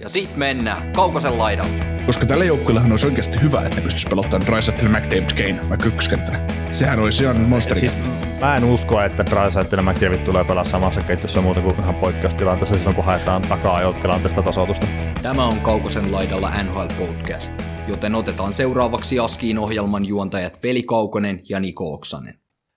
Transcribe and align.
Ja 0.00 0.08
sit 0.08 0.36
mennään 0.36 0.92
Kaukosen 0.92 1.38
laidalle. 1.38 1.84
Koska 2.06 2.26
tällä 2.26 2.44
joukkueellahan 2.44 2.90
olisi 2.90 3.06
oikeasti 3.06 3.42
hyvä, 3.42 3.62
että 3.62 3.80
pystyisi 3.80 4.08
pelottamaan 4.08 4.50
Drysaitel 4.50 4.84
ja 4.84 4.90
McDavid 4.90 5.30
Kane 5.30 5.68
vaikka 5.68 5.86
ykköskenttänä. 5.86 6.38
Sehän 6.70 6.98
olisi 6.98 7.22
ihan 7.22 7.36
monsteri. 7.36 7.80
Siis 7.80 7.96
mä 8.40 8.56
en 8.56 8.64
usko, 8.64 9.00
että 9.00 9.24
Drysaitel 9.26 9.78
ja 9.78 9.82
McDavid 9.82 10.18
tulee 10.18 10.44
pelaa 10.44 10.64
samassa 10.64 11.00
ketjussa 11.00 11.42
muuta 11.42 11.60
kuin 11.60 11.74
ihan 11.78 11.94
poikkeustilanteessa 11.94 12.74
silloin, 12.74 12.96
kun 12.96 13.04
haetaan 13.04 13.42
takaa 13.42 13.92
tilanteesta 13.92 14.42
tasoitusta. 14.42 14.86
Tämä 15.22 15.46
on 15.46 15.60
Kaukosen 15.60 16.12
laidalla 16.12 16.62
NHL 16.62 17.06
Podcast, 17.06 17.52
joten 17.88 18.14
otetaan 18.14 18.52
seuraavaksi 18.52 19.18
Askiin 19.18 19.58
ohjelman 19.58 20.04
juontajat 20.04 20.62
Veli 20.62 20.82
Kaukonen 20.82 21.40
ja 21.48 21.60
Niko 21.60 21.92
Oksanen. 21.92 22.34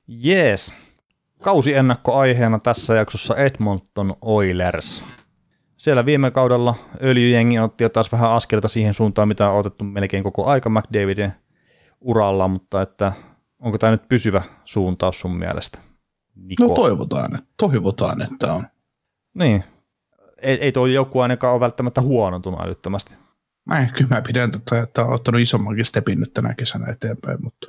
Jees. 0.08 0.74
Kausi 1.42 1.74
ennakkoaiheena 1.74 2.60
tässä 2.60 2.96
jaksossa 2.96 3.36
Edmonton 3.36 4.16
Oilers. 4.22 5.04
Siellä 5.84 6.06
viime 6.06 6.32
kaudella 6.32 6.76
öljyjengi 7.02 7.60
otti 7.60 7.84
jo 7.84 7.90
taas 7.90 8.12
vähän 8.12 8.32
askelta 8.32 8.68
siihen 8.68 8.94
suuntaan, 8.94 9.28
mitä 9.28 9.50
on 9.50 9.60
otettu 9.60 9.84
melkein 9.84 10.24
koko 10.24 10.46
aika 10.46 10.70
McDavidin 10.70 11.32
uralla, 12.02 12.48
mutta 12.48 12.82
että 12.82 13.12
onko 13.60 13.78
tämä 13.78 13.92
nyt 13.92 14.10
pysyvä 14.10 14.42
suuntaus 14.66 15.20
sun 15.20 15.36
mielestä? 15.36 15.80
Niko? 16.36 16.68
No 16.68 16.74
toivotaan, 16.74 17.40
toivotaan, 17.58 18.22
että 18.22 18.54
on. 18.54 18.64
Niin. 19.34 19.64
Ei, 20.42 20.58
ei 20.58 20.72
tuo 20.72 20.86
joku 20.86 21.20
ainakaan 21.20 21.54
ole 21.54 21.60
välttämättä 21.60 22.02
huonontunut 22.02 22.62
älyttömästi. 22.62 23.14
Mä 23.66 23.80
en, 23.80 23.90
kyllä 23.94 24.16
mä 24.16 24.22
pidän 24.22 24.52
tätä, 24.52 24.82
että 24.82 25.06
on 25.06 25.14
ottanut 25.14 25.42
isommankin 25.42 25.86
stepin 25.86 26.20
nyt 26.20 26.34
tänä 26.34 26.54
kesänä 26.54 26.92
eteenpäin, 26.92 27.44
mutta... 27.44 27.68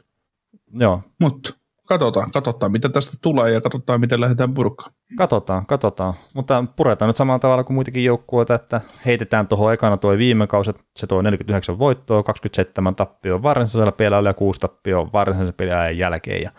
Joo. 0.73 1.03
Mutta 1.21 1.55
katsotaan, 1.87 2.31
katsotaan 2.31 2.73
mitä 2.73 2.89
tästä 2.89 3.17
tulee 3.23 3.53
ja 3.53 3.61
katsotaan 3.61 4.01
miten 4.01 4.21
lähdetään 4.21 4.55
purkaan. 4.55 4.93
Katsotaan, 5.17 5.67
katsotaan. 5.67 6.15
Mutta 6.35 6.65
puretaan 6.77 7.09
nyt 7.09 7.17
samalla 7.17 7.39
tavalla 7.39 7.65
kuin 7.65 7.75
muitakin 7.75 8.05
joukkueita, 8.05 8.55
että 8.55 8.81
heitetään 9.07 9.49
tuohon 9.49 9.73
ekana 9.73 9.97
tuo 9.97 10.19
viime 10.19 10.47
kausi, 10.47 10.71
se 10.97 11.07
tuo 11.07 11.23
49 11.23 11.79
voittoa, 11.79 12.23
27 12.23 12.95
tappioa 12.95 13.43
varsinaisella 13.43 13.93
pelillä 13.93 14.31
ja 14.31 14.35
6 14.35 14.61
tappioa 14.61 15.13
varsinaisen 15.13 15.55
pelin 15.55 15.99
jälkeen 15.99 16.43
ja 16.43 16.51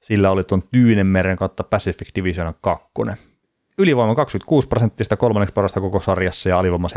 sillä 0.00 0.30
oli 0.30 0.44
tuon 0.44 0.62
Tyynemeren 0.72 1.36
kautta 1.36 1.64
Pacific 1.64 2.14
Division 2.14 2.54
2. 2.60 2.84
Ylivoima 3.78 4.14
26 4.14 4.68
prosenttista, 4.68 5.16
kolmanneksi 5.16 5.52
parasta 5.52 5.80
koko 5.80 6.00
sarjassa 6.00 6.48
ja 6.48 6.58
alivoima 6.58 6.88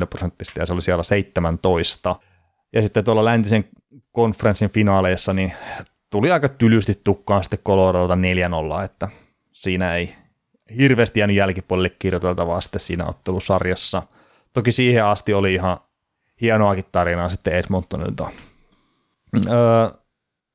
79,4 0.00 0.06
prosenttista 0.06 0.60
ja 0.60 0.66
se 0.66 0.72
oli 0.72 0.82
siellä 0.82 1.02
17. 1.02 2.16
Ja 2.72 2.82
sitten 2.82 3.04
tuolla 3.04 3.24
läntisen 3.24 3.64
konferenssin 4.12 4.70
finaaleissa 4.70 5.32
niin 5.32 5.52
tuli 6.10 6.32
aika 6.32 6.48
tylysti 6.48 7.00
tukkaan 7.04 7.44
sitten 7.44 7.58
Coloradolta 7.66 8.14
4-0, 8.80 8.84
että 8.84 9.08
siinä 9.52 9.94
ei 9.94 10.14
hirveästi 10.78 11.20
jäänyt 11.20 11.36
jälkipuolelle 11.36 11.90
kirjoiteltavaa 11.98 12.60
sitten 12.60 12.80
siinä 12.80 13.06
ottelusarjassa. 13.06 14.02
Toki 14.52 14.72
siihen 14.72 15.04
asti 15.04 15.34
oli 15.34 15.54
ihan 15.54 15.78
hienoakin 16.40 16.84
tarinaa 16.92 17.28
sitten 17.28 17.52
Edmontonilta. 17.54 18.30
Öö, 19.46 19.90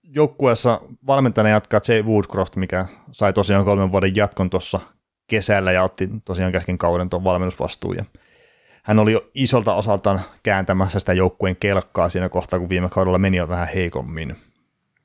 joukkueessa 0.04 0.82
valmentajana 1.08 1.50
jatkaa 1.50 1.80
Jay 1.88 2.04
Woodcroft, 2.04 2.56
mikä 2.56 2.86
sai 3.12 3.34
tosiaan 3.34 3.66
kolmen 3.66 3.92
vuoden 3.92 4.16
jatkon 4.16 4.50
tuossa 4.50 4.80
kesällä 5.28 5.72
ja 5.72 5.84
otti 5.84 6.10
tosiaan 6.26 6.52
käsken 6.52 6.78
kauden 6.78 7.10
tuon 7.10 7.24
valmennusvastuun. 7.24 7.96
Ja 7.96 8.06
hän 8.84 9.00
oli 9.00 9.12
jo 9.12 9.30
isolta 9.34 9.74
osaltaan 9.74 10.22
kääntämässä 10.44 11.00
sitä 11.00 11.14
joukkueen 11.14 11.56
kelkkaa 11.56 12.10
siinä 12.10 12.30
kohtaa, 12.30 12.60
kun 12.60 12.70
viime 12.70 12.90
kaudella 12.90 13.20
meni 13.20 13.38
jo 13.38 13.48
vähän 13.48 13.68
heikommin. 13.68 14.36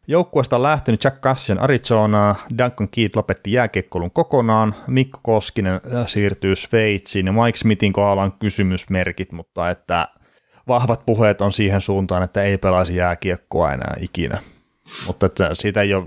Joukkueesta 0.09 0.56
on 0.56 0.62
lähtenyt 0.62 1.05
Jack 1.05 1.21
Cassian 1.21 1.59
Arizonaa, 1.59 2.34
Duncan 2.59 2.89
Keith 2.89 3.17
lopetti 3.17 3.53
jääkiekkoulun 3.53 4.11
kokonaan, 4.11 4.75
Mikko 4.87 5.21
Koskinen 5.22 5.75
äh, 5.75 6.06
siirtyy 6.06 6.56
Sveitsiin. 6.56 7.27
Ja 7.27 7.33
Mike 7.33 7.59
Smithin 7.59 7.93
kohdalla 7.93 8.22
on 8.22 8.33
kysymysmerkit, 8.33 9.33
mutta 9.33 9.71
että 9.71 10.09
vahvat 10.69 11.06
puheet 11.06 11.41
on 11.41 11.53
siihen 11.53 11.81
suuntaan, 11.81 12.22
että 12.22 12.43
ei 12.43 12.59
pelaisi 12.59 12.97
jääkiekkoa 12.97 13.72
enää 13.72 13.94
ikinä. 14.00 14.39
Mutta 15.06 15.27
että 15.27 15.50
siitä 15.55 15.83
ei 15.83 15.94
ole, 15.94 16.06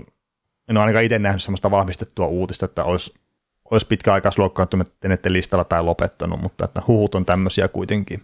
en 0.68 0.76
ole 0.76 0.80
ainakaan 0.80 1.04
itse 1.04 1.18
nähnyt 1.18 1.42
sellaista 1.42 1.70
vahvistettua 1.70 2.26
uutista, 2.26 2.64
että 2.64 2.84
olisi, 2.84 3.14
olisi 3.70 3.86
pitkäaikaisluokkaantuneet 3.86 5.26
listalla 5.28 5.64
tai 5.64 5.82
lopettanut, 5.82 6.42
mutta 6.42 6.64
että 6.64 6.82
huhut 6.86 7.14
on 7.14 7.26
tämmöisiä 7.26 7.68
kuitenkin 7.68 8.22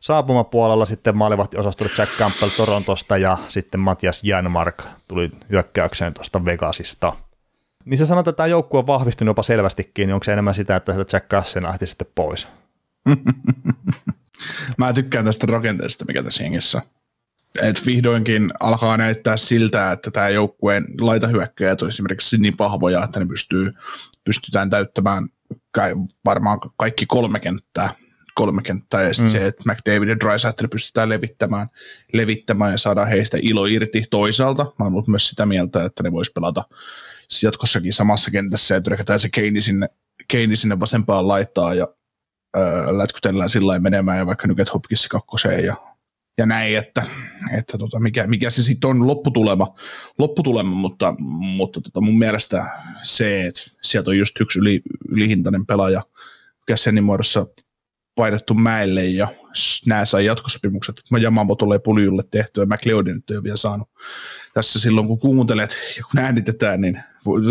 saapumapuolella 0.00 0.86
sitten 0.86 1.14
osastolle 1.56 1.92
Jack 1.98 2.12
Campbell 2.18 2.50
Torontosta 2.50 3.16
ja 3.16 3.38
sitten 3.48 3.80
Matias 3.80 4.24
Janmark 4.24 4.84
tuli 5.08 5.30
hyökkäykseen 5.50 6.14
tuosta 6.14 6.44
Vegasista. 6.44 7.12
Niin 7.84 7.98
se 7.98 8.06
sanotaan, 8.06 8.32
että 8.32 8.36
tämä 8.36 8.46
joukkue 8.46 8.78
on 8.78 8.86
vahvistunut 8.86 9.30
jopa 9.30 9.42
selvästikin, 9.42 10.06
niin 10.06 10.14
onko 10.14 10.24
se 10.24 10.32
enemmän 10.32 10.54
sitä, 10.54 10.76
että 10.76 10.94
Jack 11.12 11.28
Cassen 11.28 11.66
ahti 11.66 11.86
sitten 11.86 12.08
pois? 12.14 12.48
Mä 14.78 14.92
tykkään 14.92 15.24
tästä 15.24 15.46
rakenteesta, 15.46 16.04
mikä 16.04 16.22
tässä 16.22 16.44
jengissä 16.44 16.82
et 17.62 17.86
vihdoinkin 17.86 18.50
alkaa 18.60 18.96
näyttää 18.96 19.36
siltä, 19.36 19.92
että 19.92 20.10
tämä 20.10 20.28
joukkueen 20.28 20.84
laitahyökkäjät 21.00 21.82
on 21.82 21.88
esimerkiksi 21.88 22.38
niin 22.38 22.54
vahvoja, 22.58 23.04
että 23.04 23.20
ne 23.20 23.26
pystyy, 23.26 23.72
pystytään 24.24 24.70
täyttämään 24.70 25.28
varmaan 26.24 26.58
kaikki 26.76 27.06
kolme 27.06 27.40
kenttää 27.40 27.94
kolme 28.38 28.62
kenttää 28.62 29.02
ja 29.02 29.14
sitten 29.14 29.32
mm. 29.32 29.40
se, 29.40 29.46
että 29.46 29.64
McDavid 29.72 30.08
ja 30.08 30.20
Drysaitel 30.20 30.68
pystytään 30.68 31.08
levittämään, 31.08 31.68
levittämään 32.12 32.72
ja 32.72 32.78
saadaan 32.78 33.08
heistä 33.08 33.38
ilo 33.42 33.66
irti 33.66 34.04
toisaalta. 34.10 34.64
Mä 34.64 34.84
oon 34.84 34.92
ollut 34.92 35.08
myös 35.08 35.28
sitä 35.28 35.46
mieltä, 35.46 35.84
että 35.84 36.02
ne 36.02 36.12
vois 36.12 36.30
pelata 36.30 36.64
jatkossakin 37.42 37.92
samassa 37.92 38.30
kentässä 38.30 38.74
ja 38.74 38.80
tyrkätään 38.80 39.20
se 39.20 39.28
Keini 39.28 39.62
sinne, 39.62 39.86
Keini 40.28 40.56
sinne 40.56 40.80
vasempaan 40.80 41.28
laittaa 41.28 41.74
ja 41.74 41.88
öö, 42.56 42.98
lätkytellään 42.98 43.50
sillä 43.50 43.78
menemään 43.78 44.18
ja 44.18 44.26
vaikka 44.26 44.46
Nyket 44.46 44.74
Hopkins 44.74 45.08
kakkoseen 45.08 45.64
ja, 45.64 45.76
ja 46.38 46.46
näin, 46.46 46.78
että, 46.78 47.06
että 47.58 47.78
tota, 47.78 48.00
mikä, 48.00 48.26
mikä 48.26 48.50
se 48.50 48.62
sitten 48.62 48.90
on 48.90 49.06
lopputulema, 49.06 49.74
lopputulema 50.18 50.74
mutta, 50.74 51.14
mutta 51.40 51.80
tota, 51.80 52.00
mun 52.00 52.18
mielestä 52.18 52.64
se, 53.02 53.46
että 53.46 53.60
sieltä 53.82 54.10
on 54.10 54.18
just 54.18 54.40
yksi 54.40 54.58
yli, 54.58 54.82
ylihintainen 55.08 55.66
pelaaja 55.66 56.02
Kässenin 56.66 57.04
muodossa 57.04 57.46
painettu 58.18 58.54
mäelle 58.54 59.04
ja 59.04 59.28
nämä 59.86 60.04
sai 60.04 60.24
jatkosopimukset. 60.24 61.02
Jamamo 61.20 61.54
tulee 61.54 61.78
puljulle 61.78 62.22
tehtyä, 62.30 62.66
McLeodin 62.66 63.14
nyt 63.14 63.30
ei 63.30 63.36
ole 63.36 63.44
vielä 63.44 63.56
saanut. 63.56 63.88
Tässä 64.54 64.80
silloin 64.80 65.06
kun 65.06 65.18
kuuntelet 65.18 65.76
ja 65.96 66.02
kun 66.10 66.20
äänitetään, 66.20 66.80
niin 66.80 67.00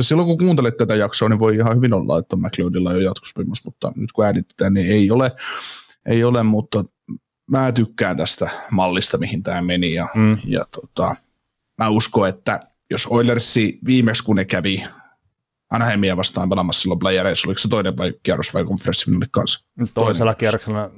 silloin 0.01 0.27
kun 0.27 0.37
kuuntelet 0.37 0.77
tätä 0.77 0.95
jaksoa, 0.95 1.29
niin 1.29 1.39
voi 1.39 1.55
ihan 1.55 1.75
hyvin 1.75 1.93
olla, 1.93 2.19
että 2.19 2.35
McLeodilla 2.35 2.89
on 2.89 2.95
jo 2.95 3.01
jatkosopimus, 3.01 3.65
mutta 3.65 3.93
nyt 3.95 4.11
kun 4.11 4.25
äänitetään, 4.25 4.73
niin 4.73 4.91
ei 4.91 5.11
ole, 5.11 5.31
ei 6.05 6.23
ole 6.23 6.43
mutta 6.43 6.85
mä 7.51 7.71
tykkään 7.71 8.17
tästä 8.17 8.49
mallista, 8.71 9.17
mihin 9.17 9.43
tämä 9.43 9.61
meni 9.61 9.93
ja, 9.93 10.07
mm. 10.15 10.37
ja 10.45 10.65
tota, 10.71 11.15
mä 11.77 11.89
uskon, 11.89 12.29
että 12.29 12.59
jos 12.91 13.07
Oilersi 13.09 13.79
viimeksi 13.85 14.23
kun 14.23 14.35
ne 14.35 14.45
kävi 14.45 14.83
Anaheimia 15.69 16.17
vastaan 16.17 16.49
pelaamassa 16.49 16.81
silloin 16.81 16.99
playereissa, 16.99 17.47
oliko 17.47 17.57
se 17.57 17.67
toinen 17.67 17.97
vai 17.97 18.13
kierros 18.23 18.53
vai 18.53 18.65
konferenssifinaalit 18.65 19.29
kanssa? 19.31 19.67
Toisella 19.93 20.35
kierroksella 20.35 20.91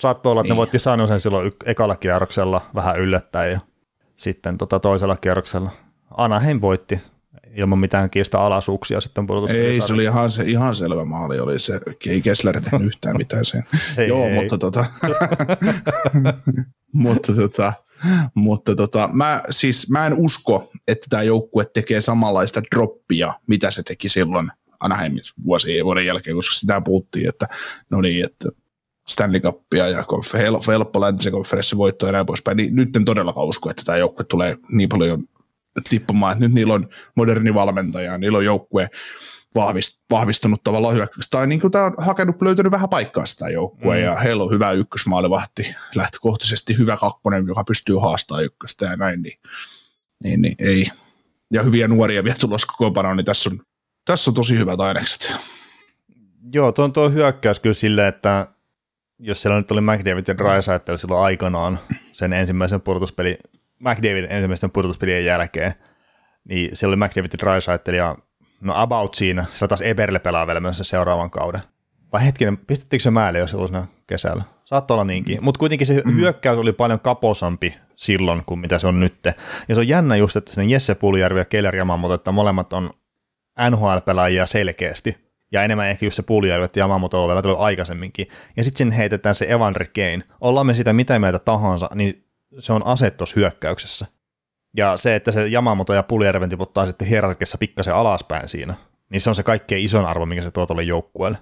saattoi 0.00 0.30
olla, 0.30 0.40
että 0.40 0.46
niin. 0.46 0.56
ne 0.56 0.58
voitti 0.58 0.78
Sanosen 0.78 1.20
silloin 1.20 1.46
y- 1.46 1.56
ekalla 1.64 1.96
kierroksella 1.96 2.60
vähän 2.74 3.00
yllättäen 3.00 3.52
ja 3.52 3.60
sitten 4.16 4.58
tota 4.58 4.80
toisella 4.80 5.16
kierroksella 5.16 5.70
Anaheim 6.16 6.60
voitti 6.60 7.00
ilman 7.54 7.78
mitään 7.78 8.10
kiistä 8.10 8.40
alaisuuksia 8.40 9.00
sitten 9.00 9.26
Ei, 9.48 9.80
se 9.80 9.92
oli 9.92 10.04
ihan, 10.04 10.30
se, 10.30 10.42
ihan 10.42 10.74
selvä 10.74 11.04
maali, 11.04 11.40
oli 11.40 11.58
se, 11.58 11.80
ei 12.06 12.22
Kessler 12.22 12.60
tehnyt 12.60 12.86
yhtään 12.88 13.16
mitään 13.16 13.44
sen. 13.44 13.62
ei, 13.98 14.08
Joo, 14.08 14.24
ei. 14.24 14.34
mutta 14.34 14.58
tota, 14.58 14.84
mutta 16.92 17.34
tota, 17.34 17.72
mutta 18.34 18.76
tota, 18.76 19.08
mä, 19.12 19.42
siis, 19.50 19.90
mä 19.90 20.06
en 20.06 20.14
usko, 20.14 20.70
että 20.88 21.06
tämä 21.10 21.22
joukkue 21.22 21.64
tekee 21.74 22.00
samanlaista 22.00 22.62
droppia, 22.74 23.34
mitä 23.46 23.70
se 23.70 23.82
teki 23.82 24.08
silloin 24.08 24.50
Anaheimin 24.80 25.22
vuosien 25.44 25.84
vuoden 25.84 26.06
jälkeen, 26.06 26.36
koska 26.36 26.54
sitä 26.54 26.80
puhuttiin, 26.80 27.28
että 27.28 27.48
no 27.90 28.00
niin, 28.00 28.24
että 28.24 28.48
Stanley 29.08 29.40
Cupia 29.40 29.88
ja 29.88 30.04
helppo 30.66 31.00
läntisen 31.00 31.32
konferenssivoitto 31.32 32.06
ja 32.06 32.12
näin 32.12 32.26
poispäin, 32.26 32.56
niin 32.56 32.76
nyt 32.76 32.96
en 32.96 33.04
todellakaan 33.04 33.46
usko, 33.46 33.70
että 33.70 33.82
tämä 33.84 33.98
joukkue 33.98 34.24
tulee 34.24 34.56
niin 34.72 34.88
paljon 34.88 35.24
tippumaan, 35.90 36.32
että 36.32 36.44
nyt 36.44 36.54
niillä 36.54 36.74
on 36.74 36.88
moderni 37.16 37.54
valmentaja, 37.54 38.18
niillä 38.18 38.38
on 38.38 38.44
joukkue, 38.44 38.90
vahvistunut 40.10 40.64
tavallaan 40.64 40.94
hyökkäyksi. 40.94 41.30
Tai 41.30 41.46
niin 41.46 41.60
kuin 41.60 41.70
tämä 41.70 41.84
on 41.84 41.94
hakenut, 41.98 42.42
löytänyt 42.42 42.72
vähän 42.72 42.88
paikkaa 42.88 43.26
sitä 43.26 43.48
joukkueen, 43.48 44.00
mm. 44.00 44.04
ja 44.04 44.16
heillä 44.16 44.44
on 44.44 44.50
hyvä 44.50 44.72
ykkösmaalivahti, 44.72 45.74
lähtökohtaisesti 45.94 46.78
hyvä 46.78 46.96
kakkonen, 46.96 47.46
joka 47.46 47.64
pystyy 47.64 47.96
haastamaan 47.96 48.44
ykköstä 48.44 48.84
ja 48.84 48.96
näin, 48.96 49.22
niin, 49.22 49.38
niin, 50.22 50.42
niin 50.42 50.54
ei. 50.58 50.86
Ja 51.52 51.62
hyviä 51.62 51.88
nuoria 51.88 52.24
vielä 52.24 52.36
tulossa 52.40 52.66
kokoonpanoon, 52.66 53.16
niin 53.16 53.24
tässä 53.24 53.50
on, 53.50 53.60
tässä 54.04 54.30
on 54.30 54.34
tosi 54.34 54.58
hyvät 54.58 54.80
ainekset. 54.80 55.32
Joo, 56.52 56.72
tuo 56.72 56.84
on 56.84 56.92
tuo 56.92 57.10
hyökkäys 57.10 57.60
kyllä 57.60 57.74
silleen, 57.74 58.08
että 58.08 58.46
jos 59.18 59.42
siellä 59.42 59.58
nyt 59.58 59.70
oli 59.70 59.80
McDavid 59.80 60.24
ja 60.28 60.38
Drysaitel 60.38 60.96
silloin 60.96 61.24
aikanaan 61.24 61.78
sen 62.12 62.32
ensimmäisen 62.32 62.80
pudotuspeli, 62.80 63.38
McDavid 63.78 64.24
ensimmäisen 64.30 64.70
pudotuspelien 64.70 65.24
jälkeen, 65.24 65.74
niin 66.44 66.76
siellä 66.76 66.94
oli 66.94 67.08
McDavid 67.08 67.30
ja 67.32 67.38
Drysaitel 67.38 67.94
ja 67.94 68.16
no 68.60 68.72
about 68.76 69.14
siinä, 69.14 69.44
se 69.50 69.68
taas 69.68 69.80
Eberle 69.80 70.18
pelaa 70.18 70.46
vielä 70.46 70.60
myös 70.60 70.80
seuraavan 70.82 71.30
kauden. 71.30 71.60
Vai 72.12 72.26
hetkinen, 72.26 72.56
pistettiinkö 72.56 73.02
se 73.02 73.10
määlle 73.10 73.38
jo 73.38 73.46
silloin 73.46 73.84
kesällä? 74.06 74.42
Saattaa 74.64 74.94
olla 74.94 75.04
niinkin. 75.04 75.38
Mutta 75.44 75.58
kuitenkin 75.58 75.86
se 75.86 76.02
mm. 76.04 76.16
hyökkäys 76.16 76.58
oli 76.58 76.72
paljon 76.72 77.00
kaposampi 77.00 77.74
silloin 77.96 78.42
kuin 78.46 78.60
mitä 78.60 78.78
se 78.78 78.86
on 78.86 79.00
nyt. 79.00 79.14
Ja 79.68 79.74
se 79.74 79.80
on 79.80 79.88
jännä 79.88 80.16
just, 80.16 80.36
että 80.36 80.52
sinne 80.52 80.72
Jesse 80.72 80.94
Puljärvi 80.94 81.40
ja 81.40 81.44
Keller 81.44 81.76
Yamamoto, 81.76 82.14
että 82.14 82.32
molemmat 82.32 82.72
on 82.72 82.90
NHL-pelaajia 83.70 84.46
selkeästi. 84.46 85.16
Ja 85.52 85.62
enemmän 85.62 85.88
ehkä 85.88 86.06
just 86.06 86.16
se 86.16 86.22
Puljärvi, 86.22 86.64
että 86.64 86.80
Yamamoto 86.80 87.22
on 87.22 87.28
vielä 87.28 87.42
tullut 87.42 87.60
aikaisemminkin. 87.60 88.28
Ja 88.56 88.64
sitten 88.64 88.78
sinne 88.78 88.96
heitetään 88.96 89.34
se 89.34 89.46
Evander 89.48 89.86
Kane. 89.94 90.22
Ollaan 90.40 90.66
me 90.66 90.74
sitä 90.74 90.92
mitä 90.92 91.18
mieltä 91.18 91.38
tahansa, 91.38 91.88
niin 91.94 92.24
se 92.58 92.72
on 92.72 92.86
ase 92.86 93.12
hyökkäyksessä. 93.36 94.06
Ja 94.76 94.96
se, 94.96 95.16
että 95.16 95.32
se 95.32 95.48
Yamamoto 95.48 95.94
ja 95.94 96.02
Puljärven 96.02 96.50
tiputtaa 96.50 96.86
sitten 96.86 97.08
hierarkiassa 97.08 97.58
pikkasen 97.58 97.94
alaspäin 97.94 98.48
siinä, 98.48 98.74
niin 99.10 99.20
se 99.20 99.30
on 99.30 99.34
se 99.34 99.42
kaikkein 99.42 99.84
ison 99.84 100.06
arvo, 100.06 100.26
mikä 100.26 100.42
se 100.42 100.50
tuo 100.50 100.66
tuolle 100.66 100.82
joukkueelle. 100.82 101.38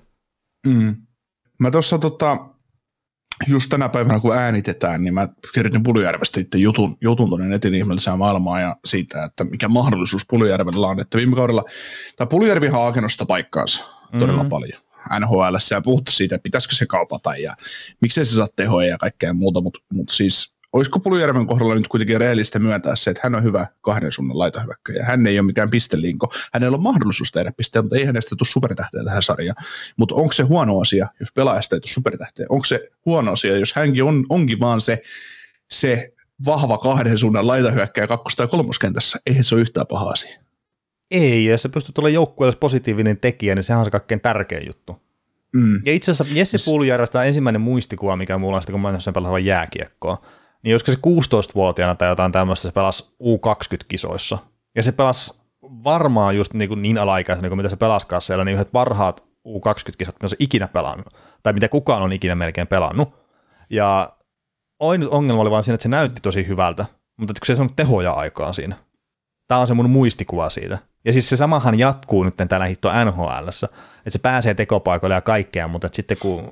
Mm. 0.66 0.96
Mä 1.58 1.70
tuossa 1.70 1.98
tota, 1.98 2.36
just 3.46 3.70
tänä 3.70 3.88
päivänä, 3.88 4.20
kun 4.20 4.36
äänitetään, 4.36 5.04
niin 5.04 5.14
mä 5.14 5.28
kirjoitin 5.54 5.82
Puljärvestä 5.82 6.40
itse 6.40 6.58
jutun, 6.58 6.96
jutun 7.00 7.28
tuonne 7.28 7.48
netin 7.48 7.74
ihmeelliseen 7.74 8.18
maailmaan 8.18 8.62
ja 8.62 8.76
siitä, 8.84 9.24
että 9.24 9.44
mikä 9.44 9.68
mahdollisuus 9.68 10.22
Puljärvellä 10.30 10.86
on. 10.86 11.00
Että 11.00 11.18
viime 11.18 11.36
kaudella, 11.36 11.64
tai 12.16 12.26
Puljärvi 12.26 12.68
on 12.68 13.10
sitä 13.10 13.26
paikkaansa 13.26 13.84
todella 14.18 14.42
mm-hmm. 14.42 14.48
paljon. 14.48 14.82
NHL 15.20 15.56
ja 15.70 15.80
puhuttu 15.80 16.12
siitä, 16.12 16.34
että 16.34 16.42
pitäisikö 16.42 16.74
se 16.74 16.86
kaupata 16.86 17.36
ja 17.36 17.56
miksei 18.00 18.26
se 18.26 18.34
saa 18.34 18.48
tehoja 18.56 18.88
ja 18.88 18.98
kaikkea 18.98 19.32
muuta, 19.32 19.60
mutta, 19.60 19.80
mutta 19.92 20.14
siis 20.14 20.57
olisiko 20.72 21.00
Pulujärven 21.00 21.46
kohdalla 21.46 21.74
nyt 21.74 21.88
kuitenkin 21.88 22.20
rehellistä 22.20 22.58
myöntää 22.58 22.96
se, 22.96 23.10
että 23.10 23.20
hän 23.24 23.34
on 23.34 23.42
hyvä 23.42 23.66
kahden 23.80 24.12
suunnan 24.12 24.38
laitahyökkäjä. 24.38 25.04
Hän 25.04 25.26
ei 25.26 25.38
ole 25.38 25.46
mikään 25.46 25.70
pistelinko. 25.70 26.32
Hänellä 26.52 26.76
on 26.76 26.82
mahdollisuus 26.82 27.32
tehdä 27.32 27.52
pisteitä, 27.56 27.82
mutta 27.82 27.96
ei 27.96 28.04
hänestä 28.04 28.36
tule 28.36 28.48
supertähteä 28.48 29.04
tähän 29.04 29.22
sarjaan. 29.22 29.56
Mutta 29.96 30.14
onko 30.14 30.32
se 30.32 30.42
huono 30.42 30.80
asia, 30.80 31.08
jos 31.20 31.32
pelaajasta 31.32 31.76
ei 31.76 31.80
tule 31.80 31.90
supertähteä? 31.90 32.46
Onko 32.48 32.64
se 32.64 32.90
huono 33.06 33.32
asia, 33.32 33.58
jos 33.58 33.72
hänkin 33.72 34.04
on, 34.04 34.26
onkin 34.28 34.60
vaan 34.60 34.80
se, 34.80 35.02
se 35.70 36.12
vahva 36.44 36.78
kahden 36.78 37.18
suunnan 37.18 37.46
laitahyökkäjä 37.46 38.06
kakkos- 38.06 38.36
tai 38.36 38.46
kolmoskentässä? 38.46 39.18
Eihän 39.26 39.44
se 39.44 39.54
ole 39.54 39.62
yhtään 39.62 39.86
paha 39.86 40.10
asia. 40.10 40.40
Ei, 41.10 41.44
ja 41.44 41.50
jos 41.50 41.62
se 41.62 41.68
pystyy 41.68 41.92
tulla 41.92 42.08
joukkueelle 42.08 42.56
positiivinen 42.56 43.16
tekijä, 43.16 43.54
niin 43.54 43.64
sehän 43.64 43.78
on 43.78 43.84
se 43.84 43.90
kaikkein 43.90 44.20
tärkein 44.20 44.66
juttu. 44.66 45.02
Mm. 45.56 45.82
Ja 45.84 45.92
itse 45.92 46.10
asiassa 46.10 46.34
Jesse 46.34 46.58
Puljärvestä 46.64 47.18
on 47.18 47.26
ensimmäinen 47.26 47.60
muistikuva, 47.60 48.16
mikä 48.16 48.38
mulla 48.38 48.56
on 48.56 48.62
sitten, 48.62 48.72
kun 49.12 49.22
mä 49.22 49.28
olen 49.28 49.44
jääkiekkoa 49.44 50.22
niin 50.62 50.74
olisiko 50.74 50.92
se 50.92 50.98
16-vuotiaana 51.36 51.94
tai 51.94 52.08
jotain 52.08 52.32
tämmöistä, 52.32 52.68
se 52.68 52.72
pelasi 52.72 53.10
U20-kisoissa. 53.22 54.38
Ja 54.74 54.82
se 54.82 54.92
pelasi 54.92 55.40
varmaan 55.62 56.36
just 56.36 56.54
niin, 56.54 56.68
kuin 56.68 56.82
niin 56.82 56.98
alaikäisenä 56.98 57.48
kuin 57.48 57.56
mitä 57.56 57.68
se 57.68 57.76
pelaskaa 57.76 58.20
siellä, 58.20 58.44
niin 58.44 58.54
yhdet 58.54 58.72
parhaat 58.72 59.24
U20-kisat, 59.48 60.14
mitä 60.14 60.28
se 60.28 60.36
ikinä 60.38 60.68
pelannut, 60.68 61.06
tai 61.42 61.52
mitä 61.52 61.68
kukaan 61.68 62.02
on 62.02 62.12
ikinä 62.12 62.34
melkein 62.34 62.66
pelannut. 62.66 63.14
Ja 63.70 64.12
ainut 64.80 65.12
ongelma 65.12 65.42
oli 65.42 65.50
vaan 65.50 65.62
siinä, 65.62 65.74
että 65.74 65.82
se 65.82 65.88
näytti 65.88 66.20
tosi 66.20 66.46
hyvältä, 66.46 66.86
mutta 67.16 67.32
kun 67.32 67.46
se 67.46 67.52
ei 67.52 67.56
saanut 67.56 67.76
tehoja 67.76 68.12
aikaan 68.12 68.54
siinä. 68.54 68.76
Tämä 69.48 69.60
on 69.60 69.66
se 69.66 69.74
mun 69.74 69.90
muistikuva 69.90 70.50
siitä. 70.50 70.78
Ja 71.04 71.12
siis 71.12 71.28
se 71.28 71.36
samahan 71.36 71.78
jatkuu 71.78 72.22
nyt 72.24 72.34
täällä 72.48 72.66
hitto 72.66 73.04
nhl 73.04 73.48
että 73.48 74.10
se 74.10 74.18
pääsee 74.18 74.54
tekopaikoille 74.54 75.14
ja 75.14 75.20
kaikkea, 75.20 75.68
mutta 75.68 75.88
sitten 75.92 76.16
kun 76.20 76.50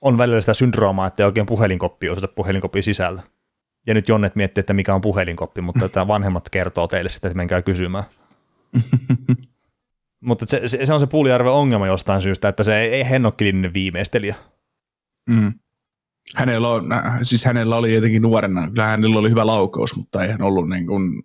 on 0.00 0.18
välillä 0.18 0.40
sitä 0.40 0.54
syndroomaa, 0.54 1.06
että 1.06 1.22
ei 1.22 1.26
oikein 1.26 1.46
puhelinkoppi 1.46 2.08
osata 2.08 2.28
puhelinkoppi 2.28 2.82
sisällä. 2.82 3.22
Ja 3.86 3.94
nyt 3.94 4.08
Jonnet 4.08 4.36
miettii, 4.36 4.60
että 4.60 4.72
mikä 4.72 4.94
on 4.94 5.00
puhelinkoppi, 5.00 5.60
mutta 5.60 5.84
että 5.84 6.08
vanhemmat 6.08 6.50
kertoo 6.50 6.88
teille 6.88 7.10
sitten, 7.10 7.28
että 7.28 7.36
menkää 7.36 7.62
kysymään. 7.62 8.04
mutta 10.28 10.46
se, 10.48 10.68
se, 10.68 10.86
se, 10.86 10.94
on 10.94 11.00
se 11.00 11.06
Puulijärven 11.06 11.52
ongelma 11.52 11.86
jostain 11.86 12.22
syystä, 12.22 12.48
että 12.48 12.62
se 12.62 12.80
ei, 12.80 12.88
ei 12.88 13.10
hennokkilinen 13.10 13.74
viimeistelijä. 13.74 14.34
Mm. 15.30 15.52
Hänellä, 16.36 16.68
on, 16.68 16.84
siis 17.22 17.44
hänellä 17.44 17.76
oli 17.76 17.94
jotenkin 17.94 18.22
nuorena, 18.22 18.68
kyllä 18.68 18.86
hänellä 18.86 19.18
oli 19.18 19.30
hyvä 19.30 19.46
laukaus, 19.46 19.96
mutta 19.96 20.22
ei 20.22 20.30
hän 20.30 20.42
ollut 20.42 20.68
niin 20.68 20.86
kuin, 20.86 21.22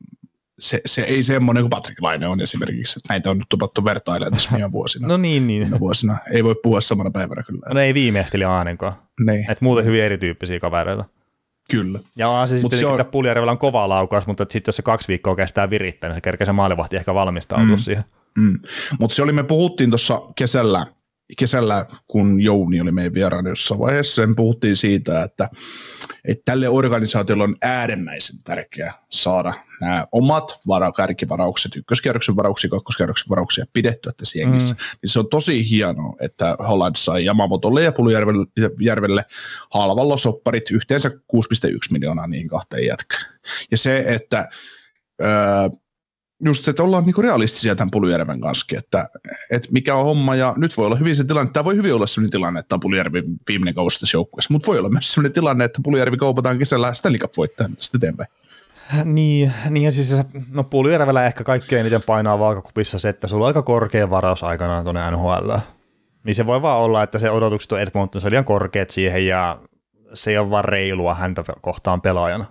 se, 0.59 0.81
se 0.85 1.01
ei 1.01 1.23
semmoinen 1.23 1.63
kuin 1.63 1.69
Patrick 1.69 2.01
Laine 2.01 2.27
on 2.27 2.41
esimerkiksi, 2.41 2.99
että 2.99 3.13
näitä 3.13 3.29
on 3.29 3.37
nyt 3.37 3.49
tupattu 3.49 3.85
vertailemaan 3.85 4.33
tässä 4.33 4.51
meidän 4.51 4.71
vuosina. 4.71 5.07
no 5.17 5.17
niin, 5.17 5.47
niin. 5.47 5.79
Vuosina. 5.79 6.17
Ei 6.33 6.43
voi 6.43 6.55
puhua 6.63 6.81
samana 6.81 7.11
päivänä 7.11 7.43
kyllä. 7.43 7.73
No 7.73 7.79
ei 7.79 7.93
viimeistelijä 7.93 8.53
ainakaan. 8.53 8.93
Niin. 9.25 9.51
Että 9.51 9.65
muuten 9.65 9.85
hyvin 9.85 10.03
erityyppisiä 10.03 10.59
kavereita. 10.59 11.05
Kyllä. 11.71 11.99
Ja 12.15 12.29
on 12.29 12.47
se 12.47 12.59
sitten, 12.59 12.87
on... 12.87 13.01
että 13.01 13.11
Puljärvellä 13.11 13.51
on 13.51 13.57
kova 13.57 13.89
laukaus, 13.89 14.27
mutta 14.27 14.45
sitten 14.49 14.69
jos 14.69 14.75
se 14.75 14.81
kaksi 14.81 15.07
viikkoa 15.07 15.35
kestää 15.35 15.69
virittää, 15.69 16.09
niin 16.09 16.17
se 16.17 16.21
kerkee 16.21 16.45
se 16.45 16.51
maalivahti 16.51 16.95
ehkä 16.95 17.13
valmistautua 17.13 17.75
mm. 17.75 17.77
siihen. 17.77 18.03
Mm. 18.37 18.59
Mutta 18.99 19.15
se 19.15 19.23
oli, 19.23 19.31
me 19.31 19.43
puhuttiin 19.43 19.89
tuossa 19.89 20.21
kesällä, 20.35 20.85
kesällä, 21.37 21.85
kun 22.07 22.41
Jouni 22.41 22.81
oli 22.81 22.91
meidän 22.91 23.13
vieraana 23.13 23.49
jossain 23.49 23.79
vaiheessa, 23.79 24.15
sen 24.15 24.35
puhuttiin 24.35 24.75
siitä, 24.75 25.23
että, 25.23 25.49
että 26.25 26.41
tälle 26.45 26.69
organisaatiolle 26.69 27.43
on 27.43 27.55
äärimmäisen 27.61 28.43
tärkeää 28.43 28.93
saada 29.09 29.53
nämä 29.81 30.07
omat 30.11 30.59
vara, 30.67 30.91
kärkivaraukset, 30.91 31.75
ykköskierroksen 31.75 32.35
varauksia, 32.35 32.69
kakkoskierroksen 32.69 33.29
varauksia 33.29 33.65
pidettyä 33.73 34.11
tässä 34.17 34.39
jengissä. 34.39 34.73
Mm. 34.73 34.79
Niin 35.01 35.09
se 35.09 35.19
on 35.19 35.29
tosi 35.29 35.69
hienoa, 35.69 36.15
että 36.21 36.55
Holland 36.69 36.95
sai 36.97 37.25
Yamamotolle 37.25 37.83
ja 37.83 37.91
Pulujärvelle 37.91 39.25
halvalla 39.73 40.17
sopparit 40.17 40.71
yhteensä 40.71 41.09
6,1 41.09 41.15
miljoonaa 41.91 42.27
niihin 42.27 42.47
kahteen 42.47 42.85
jätkään. 42.85 43.25
Ja 43.71 43.77
se, 43.77 44.03
että 44.07 44.49
öö, 45.21 45.29
just 46.45 46.63
se, 46.63 46.71
että 46.71 46.83
ollaan 46.83 47.05
niinku 47.05 47.21
realistisia 47.21 47.75
tämän 47.75 47.91
Pulujärven 47.91 48.41
kanssa, 48.41 48.77
että, 48.77 49.09
että 49.51 49.69
mikä 49.71 49.95
on 49.95 50.05
homma, 50.05 50.35
ja 50.35 50.53
nyt 50.57 50.77
voi 50.77 50.85
olla 50.85 50.95
hyvin 50.95 51.15
se 51.15 51.23
tilanne, 51.23 51.51
tämä 51.51 51.63
voi 51.63 51.75
hyvin 51.75 51.93
olla 51.93 52.07
sellainen 52.07 52.31
tilanne, 52.31 52.59
että 52.59 52.77
Pulujärvi 52.81 53.23
viimeinen 53.47 53.75
kausi 53.75 53.99
tässä 53.99 54.17
joukkueessa, 54.17 54.53
mutta 54.53 54.67
voi 54.67 54.79
olla 54.79 54.89
myös 54.89 55.11
sellainen 55.11 55.33
tilanne, 55.33 55.65
että 55.65 55.79
Pulujärvi 55.83 56.17
kaupataan 56.17 56.57
kesällä 56.59 56.93
Stanley 56.93 57.19
Cup-voittajana 57.19 57.75
tästä 57.75 57.97
eteenpäin. 57.97 58.29
Niin, 59.03 59.53
niin 59.69 59.83
ja 59.83 59.91
siis 59.91 60.15
no 60.51 60.63
Pulujärvellä 60.63 61.25
ehkä 61.25 61.43
kaikkein 61.43 61.79
eniten 61.79 62.03
painaa 62.03 62.39
vaakakupissa 62.39 62.99
se, 62.99 63.09
että 63.09 63.27
sulla 63.27 63.45
on 63.45 63.47
aika 63.47 63.61
korkea 63.61 64.09
varaus 64.09 64.43
aikanaan 64.43 64.83
tuonne 64.83 65.11
NHL. 65.11 65.51
Niin 66.23 66.35
se 66.35 66.45
voi 66.45 66.61
vaan 66.61 66.79
olla, 66.79 67.03
että 67.03 67.19
se 67.19 67.29
odotukset 67.29 67.71
on 67.71 67.81
Edmontonissa 67.81 68.29
liian 68.29 68.45
korkeat 68.45 68.89
siihen 68.89 69.27
ja 69.27 69.59
se 70.13 70.31
ei 70.31 70.37
ole 70.37 70.49
vaan 70.49 70.65
reilua 70.65 71.15
häntä 71.15 71.43
kohtaan 71.61 72.01
pelaajana. 72.01 72.45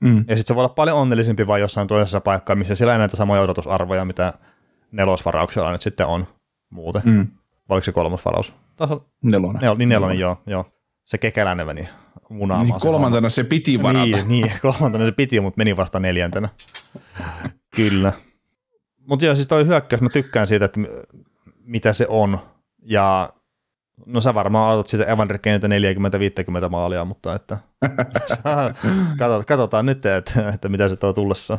Mm. 0.00 0.16
Ja 0.16 0.36
sitten 0.36 0.44
se 0.46 0.54
voi 0.54 0.60
olla 0.60 0.74
paljon 0.74 0.98
onnellisempi 0.98 1.46
vaan 1.46 1.60
jossain 1.60 1.88
toisessa 1.88 2.20
paikkaa, 2.20 2.56
missä 2.56 2.74
siellä 2.74 2.92
ei 2.92 2.98
näitä 2.98 3.16
samoja 3.16 3.42
odotusarvoja, 3.42 4.04
mitä 4.04 4.32
nelosvarauksella 4.92 5.72
nyt 5.72 5.82
sitten 5.82 6.06
on 6.06 6.26
muuten. 6.70 7.02
Mm. 7.04 7.26
Vai 7.68 7.74
oliko 7.74 7.84
se 7.84 7.92
kolmas 7.92 8.24
varaus? 8.24 8.54
Nelonen. 9.24 9.60
Nel, 9.62 9.76
niin 9.76 9.88
nelonen, 9.88 10.18
joo, 10.18 10.42
joo. 10.46 10.66
Se 11.04 11.18
kekäläinen 11.18 11.66
meni 11.66 11.88
munaamaan. 12.28 12.68
Niin 12.68 12.80
kolmantena 12.80 13.28
se, 13.28 13.34
se 13.34 13.44
piti 13.44 13.82
varata. 13.82 14.04
Niin, 14.04 14.28
niin, 14.28 14.52
kolmantena 14.62 15.06
se 15.06 15.12
piti, 15.12 15.40
mutta 15.40 15.58
meni 15.58 15.76
vasta 15.76 16.00
neljäntenä. 16.00 16.48
Kyllä. 17.76 18.12
Mutta 19.06 19.24
joo, 19.24 19.34
siis 19.34 19.48
toi 19.48 19.66
hyökkäys, 19.66 20.02
mä 20.02 20.08
tykkään 20.08 20.46
siitä, 20.46 20.64
että 20.64 20.80
mitä 21.64 21.92
se 21.92 22.06
on. 22.08 22.38
Ja 22.82 23.32
no 24.06 24.20
sä 24.20 24.34
varmaan 24.34 24.74
otat 24.74 24.86
sitä 24.86 25.04
Evander 25.04 25.38
40-50 26.66 26.68
maalia, 26.68 27.04
mutta 27.04 27.34
että 27.34 27.58
katsotaan, 29.18 29.44
katsotaan 29.46 29.86
nyt, 29.86 30.06
että, 30.06 30.48
että 30.54 30.68
mitä 30.68 30.88
se 30.88 30.96
tuo 30.96 31.12
tullessa. 31.12 31.58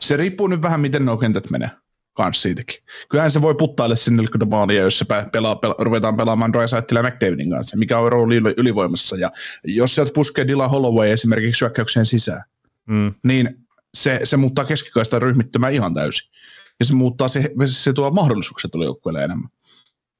Se 0.00 0.16
riippuu 0.16 0.46
nyt 0.46 0.62
vähän, 0.62 0.80
miten 0.80 1.04
nuo 1.04 1.16
kentät 1.16 1.50
menee 1.50 1.70
kanssa 2.16 2.42
siitäkin. 2.42 2.82
Kyllähän 3.08 3.30
se 3.30 3.42
voi 3.42 3.54
puttaille 3.54 3.96
sinne 3.96 4.22
40 4.22 4.56
maalia, 4.56 4.82
jos 4.82 4.98
se 4.98 5.04
pelaa, 5.32 5.56
pela, 5.56 5.74
ruvetaan 5.78 6.16
pelaamaan 6.16 6.52
Drysaitel 6.52 6.96
ja 6.96 7.02
McDavidin 7.02 7.50
kanssa, 7.50 7.76
mikä 7.76 7.98
on 7.98 8.12
rooli 8.12 8.36
ylivoimassa. 8.56 9.16
Ja 9.16 9.32
jos 9.64 9.94
sieltä 9.94 10.12
puskee 10.14 10.48
Dylan 10.48 10.70
Holloway 10.70 11.10
esimerkiksi 11.10 11.58
syökkäykseen 11.58 12.06
sisään, 12.06 12.42
mm. 12.86 13.14
niin 13.24 13.66
se, 13.94 14.20
se 14.24 14.36
muuttaa 14.36 14.64
keskikaistan 14.64 15.22
ryhmittymään 15.22 15.72
ihan 15.72 15.94
täysin. 15.94 16.30
Ja 16.78 16.84
se 16.84 16.94
muuttaa, 16.94 17.28
se, 17.28 17.50
se 17.66 17.92
tuo 17.92 18.10
mahdollisuuksia 18.10 18.70
tuolle 18.70 18.84
joukkueelle 18.84 19.24
enemmän. 19.24 19.48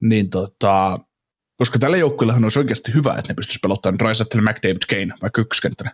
Niin 0.01 0.31
tota, 0.31 0.99
koska 1.57 1.79
tällä 1.79 1.97
joukkueellahan 1.97 2.45
olisi 2.45 2.59
oikeasti 2.59 2.95
hyvä, 2.95 3.11
että 3.19 3.31
ne 3.33 3.35
pystyisi 3.35 3.59
pelottamaan 3.63 3.99
Drysaitel, 3.99 4.41
McDavid, 4.41 4.83
Kane 4.91 5.15
vaikka 5.23 5.41
ykköskenttänä. 5.41 5.93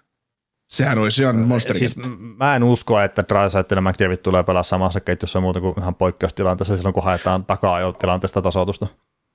Sehän 0.68 0.98
olisi 0.98 1.22
ihan 1.22 1.38
monsterikenttä. 1.38 2.02
Siis 2.02 2.18
m- 2.18 2.22
mä 2.38 2.56
en 2.56 2.62
usko, 2.64 3.00
että 3.00 3.24
Drysaitel 3.28 3.78
ja 3.78 3.82
McDavid 3.82 4.16
tulee 4.16 4.42
pelaa 4.42 4.62
samassa 4.62 5.00
ketjussa 5.00 5.40
muuta 5.40 5.60
kuin 5.60 5.74
ihan 5.78 5.94
poikkeustilanteessa 5.94 6.76
silloin, 6.76 6.92
kun 6.94 7.04
haetaan 7.04 7.44
takaa 7.44 7.80
jo 7.80 7.92
tilanteesta 7.92 8.42
tasoitusta. 8.42 8.86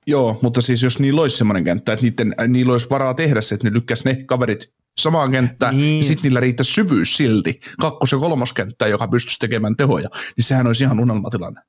Joo, 0.06 0.38
mutta 0.42 0.60
siis 0.62 0.82
jos 0.82 0.98
niillä 0.98 1.20
olisi 1.20 1.36
semmoinen 1.36 1.64
kenttä, 1.64 1.92
että 1.92 2.02
niiden, 2.04 2.34
niillä 2.48 2.72
olisi 2.72 2.90
varaa 2.90 3.14
tehdä 3.14 3.40
se, 3.40 3.54
että 3.54 3.68
ne 3.68 3.74
lykkäisi 3.74 4.04
ne 4.04 4.24
kaverit 4.26 4.72
samaan 5.00 5.32
kenttään, 5.32 5.76
Niin. 5.76 5.82
niin. 5.84 5.96
ja 5.98 6.04
sitten 6.04 6.22
niillä 6.22 6.40
riittäisi 6.40 6.72
syvyys 6.72 7.16
silti, 7.16 7.60
kakkos- 7.80 8.12
ja 8.12 8.18
kolmoskenttää, 8.18 8.88
joka 8.88 9.08
pystyisi 9.08 9.38
tekemään 9.38 9.76
tehoja, 9.76 10.08
niin 10.36 10.44
sehän 10.44 10.66
olisi 10.66 10.84
ihan 10.84 11.00
unelmatilanne. 11.00 11.60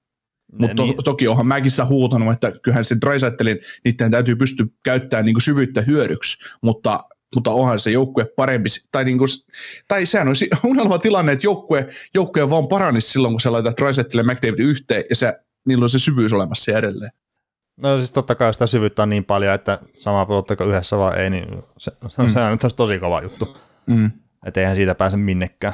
Mutta 0.51 0.75
to, 0.75 0.83
Niin. 0.83 1.03
toki 1.03 1.27
onhan 1.27 1.47
mäkin 1.47 1.71
sitä 1.71 1.85
huutanut, 1.85 2.33
että 2.33 2.51
kyllähän 2.63 2.85
se 2.85 2.95
Drysaitelin, 3.05 3.59
niiden 3.85 4.11
täytyy 4.11 4.35
pystyä 4.35 4.65
käyttämään 4.83 5.25
niinku 5.25 5.39
syvyyttä 5.39 5.81
hyödyksi, 5.81 6.37
mutta, 6.63 7.03
mutta 7.35 7.51
onhan 7.51 7.79
se 7.79 7.91
joukkue 7.91 8.25
parempi, 8.35 8.69
tai, 8.91 9.05
niinku, 9.05 9.25
tai 9.87 10.05
sehän 10.05 10.27
olisi 10.27 10.49
unelmatilanne, 10.63 11.31
että 11.31 11.47
joukkue, 11.47 11.87
joukkue 12.13 12.49
vaan 12.49 12.67
paranisi 12.67 13.09
silloin, 13.09 13.33
kun 13.33 13.41
sä 13.41 13.51
laitat 13.51 13.77
Drysaitelin 13.81 14.27
ja 14.27 14.33
McDavidin 14.33 14.65
yhteen, 14.65 15.03
ja 15.09 15.15
se, 15.15 15.39
niillä 15.67 15.83
on 15.83 15.89
se 15.89 15.99
syvyys 15.99 16.33
olemassa 16.33 16.77
edelleen. 16.77 17.11
No 17.81 17.97
siis 17.97 18.11
totta 18.11 18.35
kai 18.35 18.53
sitä 18.53 18.67
syvyyttä 18.67 19.03
on 19.03 19.09
niin 19.09 19.25
paljon, 19.25 19.53
että 19.53 19.79
sama 19.93 20.25
pelottako 20.25 20.63
yhdessä 20.63 20.97
vai 20.97 21.19
ei, 21.19 21.29
niin 21.29 21.63
se, 21.77 21.91
se, 22.07 22.21
mm. 22.23 22.29
se 22.29 22.39
on 22.39 22.59
tosi 22.75 22.99
kova 22.99 23.21
juttu. 23.21 23.57
Mm. 23.87 24.11
Että 24.45 24.59
eihän 24.59 24.75
siitä 24.75 24.95
pääse 24.95 25.17
minnekään. 25.17 25.73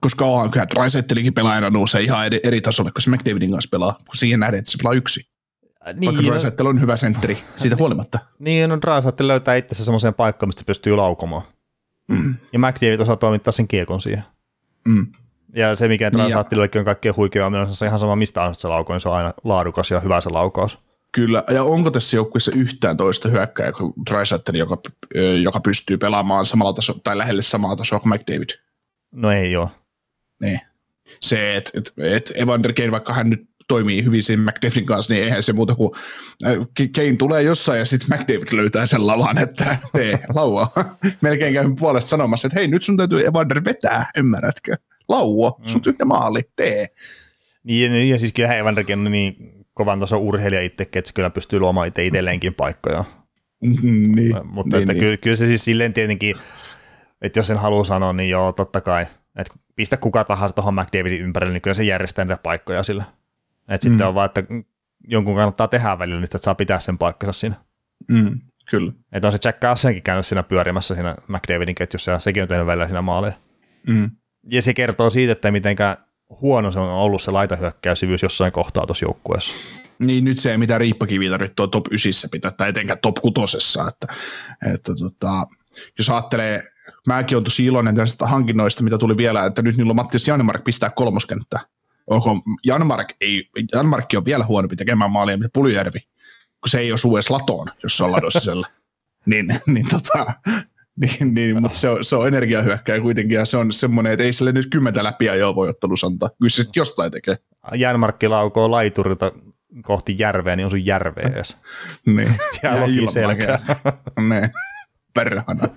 Koska 0.00 0.24
onhan 0.24 0.50
kyllä 0.50 0.66
Drysaitelikin 0.74 1.34
pelaajana 1.34 1.70
nousee 1.70 2.00
ihan 2.02 2.26
eri, 2.26 2.40
eri 2.44 2.60
tasolle, 2.60 2.90
kun 2.90 3.02
se 3.02 3.10
McDavidin 3.10 3.50
kanssa 3.50 3.68
pelaa, 3.70 3.92
kun 3.92 4.16
siihen 4.16 4.40
nähden, 4.40 4.58
että 4.58 4.70
se 4.70 4.78
pelaa 4.82 4.94
yksi. 4.94 5.20
Niin, 5.20 6.04
Vaikka 6.06 6.22
Niin, 6.22 6.32
Drysaitel 6.32 6.66
on 6.66 6.80
hyvä 6.80 6.96
sentteri, 6.96 7.38
siitä 7.56 7.76
huolimatta. 7.76 8.18
niin 8.38 8.70
no 8.70 8.78
Drysaitel 8.80 9.28
löytää 9.28 9.54
itsensä 9.54 9.84
semmoiseen 9.84 10.14
paikkaan, 10.14 10.48
mistä 10.48 10.60
se 10.60 10.64
pystyy 10.64 10.96
laukomaan. 10.96 11.42
Mm. 12.08 12.34
Ja 12.52 12.58
McDavid 12.58 13.00
osaa 13.00 13.16
toimittaa 13.16 13.52
sen 13.52 13.68
kiekon 13.68 14.00
siihen. 14.00 14.24
Mm. 14.88 15.06
Ja 15.54 15.74
se, 15.74 15.88
mikä 15.88 16.10
Niin, 16.10 16.18
ja- 16.18 16.24
Drysaitelillekin 16.24 16.78
on 16.78 16.84
kaikkein 16.84 17.16
huikea, 17.16 17.46
on 17.46 17.74
se 17.76 17.86
ihan 17.86 17.98
sama, 17.98 18.16
mistä 18.16 18.42
on 18.42 18.54
se 18.54 18.68
lauko, 18.68 18.92
niin 18.92 19.00
se 19.00 19.08
on 19.08 19.14
aina 19.16 19.32
laadukas 19.44 19.90
ja 19.90 20.00
hyvä 20.00 20.20
se 20.20 20.30
laukaus. 20.30 20.78
Kyllä, 21.12 21.44
ja 21.50 21.62
onko 21.64 21.90
tässä 21.90 22.16
joukkueessa 22.16 22.52
yhtään 22.54 22.96
toista 22.96 23.28
hyökkääjää 23.28 23.72
kuin 23.72 23.92
Drysaitel, 24.10 24.54
joka, 24.54 24.76
joka 25.42 25.60
pystyy 25.60 25.96
pelaamaan 25.98 26.46
samalla 26.46 26.72
tasolla 26.72 27.00
tai 27.04 27.18
lähelle 27.18 27.42
samaa 27.42 27.76
tasoa 27.76 28.00
kuin 28.00 28.14
McDavid? 28.14 28.48
No 29.12 29.32
ei 29.32 29.56
ole. 29.56 29.68
Niin. 30.40 30.60
Se, 31.20 31.56
että 31.56 31.70
et, 31.78 31.92
et 31.98 32.32
Evander 32.36 32.72
Kane, 32.72 32.90
vaikka 32.90 33.12
hän 33.12 33.30
nyt 33.30 33.50
toimii 33.68 34.04
hyvin 34.04 34.22
siinä 34.22 34.42
McDavidin 34.42 34.86
kanssa, 34.86 35.12
niin 35.12 35.24
eihän 35.24 35.42
se 35.42 35.52
muuta 35.52 35.74
kuin 35.74 35.90
äh, 36.46 36.56
Kane 36.96 37.16
tulee 37.16 37.42
jossain 37.42 37.78
ja 37.78 37.86
sitten 37.86 38.08
McDavid 38.18 38.52
löytää 38.52 38.86
sen 38.86 39.06
lavan, 39.06 39.38
että 39.38 39.76
tee 39.92 40.20
laua. 40.34 40.72
Melkein 41.20 41.54
käyn 41.54 41.76
puolesta 41.76 42.08
sanomassa, 42.08 42.46
että 42.46 42.60
hei 42.60 42.68
nyt 42.68 42.82
sun 42.82 42.96
täytyy 42.96 43.26
Evander 43.26 43.64
vetää, 43.64 44.10
ymmärrätkö? 44.16 44.76
Lauo, 45.08 45.60
sun 45.66 45.82
tyhjä 45.82 46.04
maali, 46.04 46.40
tee. 46.56 46.88
Niin, 47.64 47.92
ja, 47.92 48.04
ja 48.04 48.18
siis 48.18 48.32
kyllähän 48.32 48.58
Evanderkin 48.58 48.98
on 48.98 49.12
niin 49.12 49.36
kovan 49.74 50.00
tason 50.00 50.20
urheilija 50.20 50.62
itsekin, 50.62 50.98
että 50.98 51.08
se 51.08 51.14
kyllä 51.14 51.30
pystyy 51.30 51.58
luomaan 51.58 51.88
itse 51.88 52.04
itselleenkin 52.04 52.54
paikkoja. 52.54 53.04
Mm, 53.60 54.14
niin, 54.14 54.36
Mutta 54.44 54.76
niin, 54.76 54.82
että 54.82 54.92
niin. 54.92 55.00
Kyllä, 55.00 55.16
kyllä 55.16 55.36
se 55.36 55.46
siis 55.46 55.64
silleen 55.64 55.92
tietenkin, 55.92 56.36
että 57.22 57.38
jos 57.38 57.46
sen 57.46 57.58
haluaa 57.58 57.84
sanoa, 57.84 58.12
niin 58.12 58.30
joo, 58.30 58.52
totta 58.52 58.80
kai. 58.80 59.06
Että 59.36 59.54
pistä 59.76 59.96
kuka 59.96 60.24
tahansa 60.24 60.54
tuohon 60.54 60.74
McDavidin 60.74 61.20
ympärille, 61.20 61.52
niin 61.52 61.62
kyllä 61.62 61.74
se 61.74 61.84
järjestää 61.84 62.24
niitä 62.24 62.40
paikkoja 62.42 62.82
sillä. 62.82 63.04
Että 63.68 63.88
Mm. 63.88 63.90
sitten 63.90 64.06
on 64.06 64.14
vaan, 64.14 64.26
että 64.26 64.42
jonkun 65.08 65.34
kannattaa 65.34 65.68
tehdä 65.68 65.98
välillä, 65.98 66.18
niin 66.18 66.24
että 66.24 66.38
saa 66.38 66.54
pitää 66.54 66.80
sen 66.80 66.98
paikkansa 66.98 67.40
siinä. 67.40 67.56
Mm, 68.10 68.40
kyllä. 68.70 68.92
Että 69.12 69.28
on 69.28 69.32
se 69.32 69.38
Jack 69.44 69.60
Cassenkin 69.60 70.02
käynyt 70.02 70.26
siinä 70.26 70.42
pyörimässä 70.42 70.94
siinä 70.94 71.16
McDavidin 71.28 71.74
ketjussa, 71.74 72.10
ja 72.10 72.18
sekin 72.18 72.42
on 72.42 72.48
tehnyt 72.48 72.66
välillä 72.66 72.86
siinä 72.86 73.02
maaleja. 73.02 73.34
Mm. 73.88 74.10
Ja 74.50 74.62
se 74.62 74.74
kertoo 74.74 75.10
siitä, 75.10 75.32
että 75.32 75.50
mitenkä 75.50 75.96
huono 76.40 76.72
se 76.72 76.78
on 76.78 76.88
ollut 76.90 77.22
se 77.22 77.30
laitahyökkäysyvyys 77.30 78.22
jossain 78.22 78.52
kohtaa 78.52 78.86
tuossa 78.86 79.04
joukkueessa. 79.04 79.54
Niin 79.98 80.24
nyt 80.24 80.38
se 80.38 80.50
ei 80.50 80.58
mitään 80.58 80.80
riippakiviä 80.80 81.30
tarvitse 81.30 81.54
tuo 81.54 81.66
top 81.66 81.86
9 81.90 82.30
pitää, 82.30 82.50
tai 82.50 82.68
etenkään 82.68 82.98
top 83.02 83.14
6, 83.14 83.56
että, 83.88 84.06
että 84.74 84.94
tota, 84.94 85.46
jos 85.98 86.10
ajattelee, 86.10 86.69
mäkin 87.06 87.36
olen 87.36 87.44
tosi 87.44 87.64
iloinen 87.64 87.94
tästä 87.94 88.26
hankinnoista, 88.26 88.82
mitä 88.82 88.98
tuli 88.98 89.16
vielä, 89.16 89.46
että 89.46 89.62
nyt 89.62 89.76
niillä 89.76 89.90
on 89.90 89.96
Mattias 89.96 90.28
Janmark 90.28 90.64
pistää 90.64 90.90
kolmoskenttää. 90.90 91.60
Onko 92.06 92.42
Janmark, 92.64 93.08
ei, 93.20 93.48
Janmarkki 93.74 94.16
on 94.16 94.24
vielä 94.24 94.44
huonompi 94.44 94.76
tekemään 94.76 95.10
maalia, 95.10 95.36
mitä 95.36 95.50
Puljärvi, 95.52 95.98
kun 96.60 96.68
se 96.68 96.78
ei 96.78 96.92
osu 96.92 97.16
edes 97.16 97.30
latoon, 97.30 97.66
jos 97.82 97.96
se 97.96 98.04
on 98.04 98.12
ladossa 98.12 98.52
niin, 99.26 99.46
niin, 99.66 99.88
tota, 99.88 100.34
niin, 100.96 101.34
niin, 101.34 101.62
mutta 101.62 101.78
se 101.78 101.88
on, 101.88 102.04
se 102.04 102.16
on 102.16 102.28
energiahyökkäjä 102.28 103.00
kuitenkin, 103.00 103.34
ja 103.34 103.44
se 103.44 103.56
on 103.56 103.72
semmoinen, 103.72 104.12
että 104.12 104.24
ei 104.24 104.32
sille 104.32 104.52
nyt 104.52 104.66
kymmentä 104.70 105.04
läpiä 105.04 105.34
jo 105.34 105.54
voi 105.54 105.68
ottelussa 105.68 106.06
antaa. 106.06 106.28
Kyllä 106.28 106.50
se 106.50 106.56
sitten 106.56 106.80
jostain 106.80 107.12
tekee. 107.12 107.36
Jänmarkki 107.74 108.28
laukoo 108.28 108.70
laiturilta 108.70 109.32
kohti 109.82 110.16
järveä, 110.18 110.56
niin 110.56 110.64
on 110.64 110.70
sun 110.70 110.86
järveä 110.86 111.30
edes. 111.34 111.56
Niin. 112.06 112.34
Ja 112.62 112.80
loki 112.80 113.12
selkää. 113.12 113.58
Ne. 114.28 114.50
Perhana. 115.14 115.68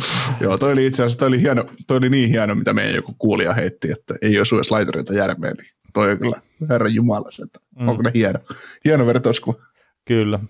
Joo, 0.40 0.58
toi 0.58 0.72
oli 0.72 0.86
itse 0.86 1.02
asiassa 1.02 1.18
toi 1.18 1.28
oli, 1.28 1.40
hieno, 1.40 1.64
toi 1.86 1.96
oli 1.96 2.10
niin 2.10 2.28
hieno, 2.30 2.54
mitä 2.54 2.72
meidän 2.72 2.94
joku 2.94 3.14
kuulija 3.18 3.54
heitti, 3.54 3.90
että 3.90 4.14
ei 4.22 4.40
osu 4.40 4.56
edes 4.56 4.70
laitureita 4.70 5.14
järveen. 5.14 5.54
Niin 5.56 5.70
toi 5.92 6.12
on 6.12 6.18
kyllä 6.18 6.40
herran 6.70 6.94
jumala 6.94 7.28
että 7.44 7.60
Mm. 7.78 7.88
onko 7.88 8.02
ne 8.02 8.10
hieno, 8.14 8.38
hieno 8.84 9.06
vertauskuva. 9.06 9.58
Kyllä. 10.04 10.40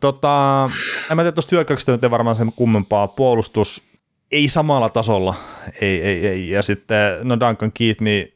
Tota, 0.00 0.64
en 1.10 1.16
mä 1.16 1.22
tiedä 1.22 1.32
tuosta 1.32 1.56
hyökkäyksestä 1.56 1.92
nyt 1.92 2.04
ei 2.04 2.10
varmaan 2.10 2.36
sen 2.36 2.52
kummempaa. 2.56 3.08
Puolustus 3.08 3.82
ei 4.32 4.48
samalla 4.48 4.88
tasolla. 4.88 5.34
Ei, 5.80 6.02
ei, 6.02 6.26
ei. 6.26 6.50
Ja 6.50 6.62
sitten, 6.62 7.28
no 7.28 7.40
Duncan 7.40 7.72
Keith, 7.72 8.00
niin 8.00 8.32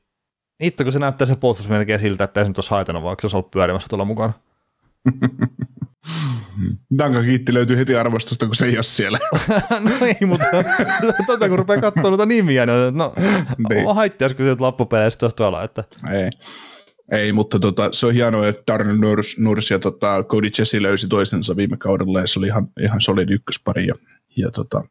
itse 0.60 0.84
kun 0.84 0.92
se 0.92 0.98
näyttää 0.98 1.26
se 1.26 1.36
puolustus 1.36 1.68
melkein 1.68 2.00
siltä, 2.00 2.24
että 2.24 2.40
ei 2.40 2.44
se 2.44 2.48
nyt 2.50 2.58
olisi 2.58 2.70
haitannut, 2.70 3.04
vaikka 3.04 3.20
se 3.20 3.26
olisi 3.26 3.36
ollut 3.36 3.50
pyörimässä 3.50 3.88
tuolla 3.88 4.04
mukana. 4.04 4.32
Duncan 6.98 7.24
Kiitti 7.24 7.54
löytyy 7.54 7.76
heti 7.76 7.96
arvostusta, 7.96 8.46
kun 8.46 8.54
se 8.54 8.66
ei 8.66 8.76
ole 8.76 8.82
siellä. 8.82 9.18
no 9.80 10.06
ei, 10.06 10.26
mutta 10.26 10.46
tota 11.26 11.48
kun 11.48 11.58
rupeaa 11.58 11.80
katsomaan 11.80 12.10
noita 12.10 12.26
nimiä, 12.26 12.66
niin 12.66 12.98
no 12.98 13.14
Niin. 13.68 13.94
haittaisiko 13.94 14.42
se 14.42 14.56
loppupeleissä 14.58 15.18
tuossa 15.18 15.36
tuolla, 15.36 15.64
että 15.64 15.84
ei. 16.12 16.30
Ei, 17.12 17.32
mutta 17.32 17.58
tota, 17.60 17.88
se 17.92 18.06
on 18.06 18.14
hienoa, 18.14 18.48
että 18.48 18.62
Darnell 18.72 18.98
Nurs, 18.98 19.38
Nurs 19.38 19.70
ja 19.70 19.78
tota, 19.78 20.24
Cody 20.28 20.48
Jesse 20.58 20.82
löysi 20.82 21.08
toisensa 21.08 21.56
viime 21.56 21.76
kaudella 21.76 22.20
ja 22.20 22.26
se 22.26 22.38
oli 22.38 22.46
ihan, 22.46 22.68
ihan 22.80 23.00
solid 23.00 23.28
ykköspari. 23.30 23.86
Ja, 23.86 23.94
ja 24.36 24.50
tota, 24.50 24.84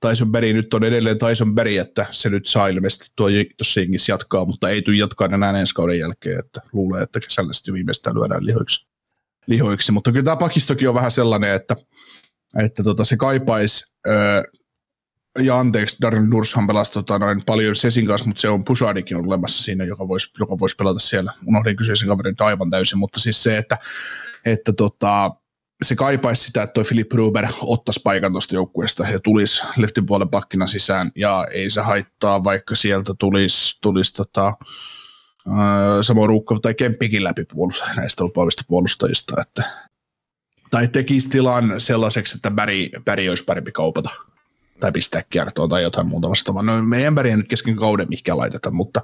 Tyson 0.00 0.32
Berry 0.32 0.52
nyt 0.52 0.74
on 0.74 0.84
edelleen 0.84 1.18
Tyson 1.18 1.54
Berry, 1.54 1.76
että 1.76 2.06
se 2.10 2.30
nyt 2.30 2.46
saa 2.46 2.68
ilmeisesti 2.68 3.06
tuo 3.16 3.28
tuossa 3.56 3.80
jatkaa, 4.08 4.44
mutta 4.44 4.70
ei 4.70 4.82
tule 4.82 4.96
jatkaa 4.96 5.28
enää 5.32 5.60
ensi 5.60 5.74
kauden 5.74 5.98
jälkeen, 5.98 6.38
että 6.38 6.60
luulee, 6.72 7.02
että 7.02 7.20
kesällä 7.20 7.52
sitten 7.52 7.74
viimeistään 7.74 8.16
lyödään 8.16 8.46
lihoiksi. 8.46 8.87
Lihoiksi. 9.48 9.92
Mutta 9.92 10.12
kyllä 10.12 10.24
tämä 10.24 10.36
pakistokin 10.36 10.88
on 10.88 10.94
vähän 10.94 11.10
sellainen, 11.10 11.54
että, 11.54 11.76
että 12.64 12.82
tota, 12.82 13.04
se 13.04 13.16
kaipaisi, 13.16 13.94
ja 15.38 15.58
anteeksi, 15.58 15.96
Darnell 16.02 16.26
Nurshan 16.26 16.66
pelasi 16.66 16.92
tota, 16.92 17.18
noin 17.18 17.42
paljon 17.46 17.76
Sesin 17.76 18.06
kanssa, 18.06 18.26
mutta 18.26 18.40
se 18.40 18.48
on 18.48 18.64
Pusadikin 18.64 19.16
on 19.16 19.26
olemassa 19.26 19.62
siinä, 19.62 19.84
joka 19.84 20.08
voisi, 20.08 20.32
joka 20.40 20.58
voisi 20.58 20.76
pelata 20.76 20.98
siellä. 20.98 21.32
Unohdin 21.46 21.76
kyseisen 21.76 22.08
kaverin 22.08 22.34
aivan 22.38 22.70
täysin, 22.70 22.98
mutta 22.98 23.20
siis 23.20 23.42
se, 23.42 23.56
että, 23.56 23.78
että 24.44 24.72
tota, 24.72 25.30
se 25.82 25.96
kaipaisi 25.96 26.44
sitä, 26.44 26.62
että 26.62 26.74
toi 26.74 26.84
Philip 26.84 27.12
Ruber 27.12 27.46
ottaisi 27.60 28.00
paikan 28.04 28.32
tuosta 28.32 28.54
joukkueesta 28.54 29.08
ja 29.08 29.20
tulisi 29.20 29.62
leftin 29.76 30.06
puolen 30.06 30.28
pakkina 30.28 30.66
sisään, 30.66 31.12
ja 31.16 31.46
ei 31.52 31.70
se 31.70 31.80
haittaa, 31.80 32.44
vaikka 32.44 32.76
sieltä 32.76 33.14
tulisi, 33.18 33.78
tulisi 33.80 34.14
tota, 34.14 34.54
Samo 36.02 36.26
Ruukko 36.26 36.58
tai 36.58 36.74
Kemppikin 36.74 37.24
läpi 37.24 37.44
puolust, 37.44 37.82
näistä 37.96 38.24
lupaavista 38.24 38.62
puolustajista, 38.68 39.40
että, 39.40 39.62
tai 40.70 40.88
tekisi 40.88 41.28
tilan 41.28 41.80
sellaiseksi, 41.80 42.36
että 42.36 42.50
Bäri, 42.50 42.90
Bäri 43.04 43.28
olisi 43.28 43.44
parempi 43.44 43.72
kaupata 43.72 44.10
tai 44.80 44.92
pistää 44.92 45.22
kiertoon 45.30 45.68
tai 45.68 45.82
jotain 45.82 46.06
muuta 46.06 46.28
vastaavaa. 46.28 46.62
No 46.62 46.82
meidän 46.82 47.14
Bäriä 47.14 47.36
nyt 47.36 47.48
kesken 47.48 47.76
kauden 47.76 48.06
mikä 48.08 48.36
laiteta, 48.36 48.70
mutta 48.70 49.02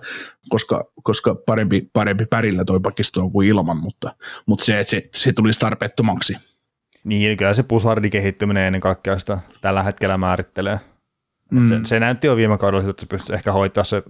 koska, 0.49 0.85
koska 1.03 1.35
parempi, 1.35 1.91
parempi 1.93 2.26
pärillä 2.26 2.64
toi 2.64 2.81
pakisto 2.81 3.21
on 3.21 3.33
kuin 3.33 3.49
ilman, 3.49 3.76
mutta, 3.76 4.17
mutta 4.47 4.64
se, 4.64 4.81
että 4.81 4.91
se, 4.91 5.09
se 5.14 5.33
tulisi 5.33 5.61
tarpeettomaksi. 5.61 6.37
niin 7.05 7.37
kyllä 7.37 7.55
se 7.55 7.62
pusardin 7.62 8.11
kehittyminen 8.11 8.67
ennen 8.67 8.81
kaikkea 8.81 9.19
sitä 9.19 9.38
tällä 9.61 9.83
hetkellä 9.83 10.19
määrittelee. 10.19 10.81
Mm. 11.51 11.67
Se, 11.67 11.81
se, 11.85 12.01
näytti 12.01 12.27
jo 12.27 12.37
viime 12.37 12.59
kaudella, 12.59 12.91
että 12.91 13.01
se 13.01 13.07
pystyisi 13.07 13.35
ehkä 13.35 13.53
hoitaa 13.53 13.85
se 13.85 14.03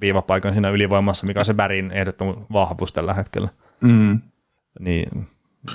viivapaikan 0.00 0.52
siinä 0.52 0.70
ylivoimassa, 0.70 1.26
mikä 1.26 1.40
on 1.40 1.44
se 1.44 1.54
Bärin 1.54 1.90
ehdottoman 1.90 2.46
vahvuus 2.52 2.92
tällä 2.92 3.14
hetkellä. 3.14 3.48
Mm. 3.80 4.20
Niin 4.80 5.26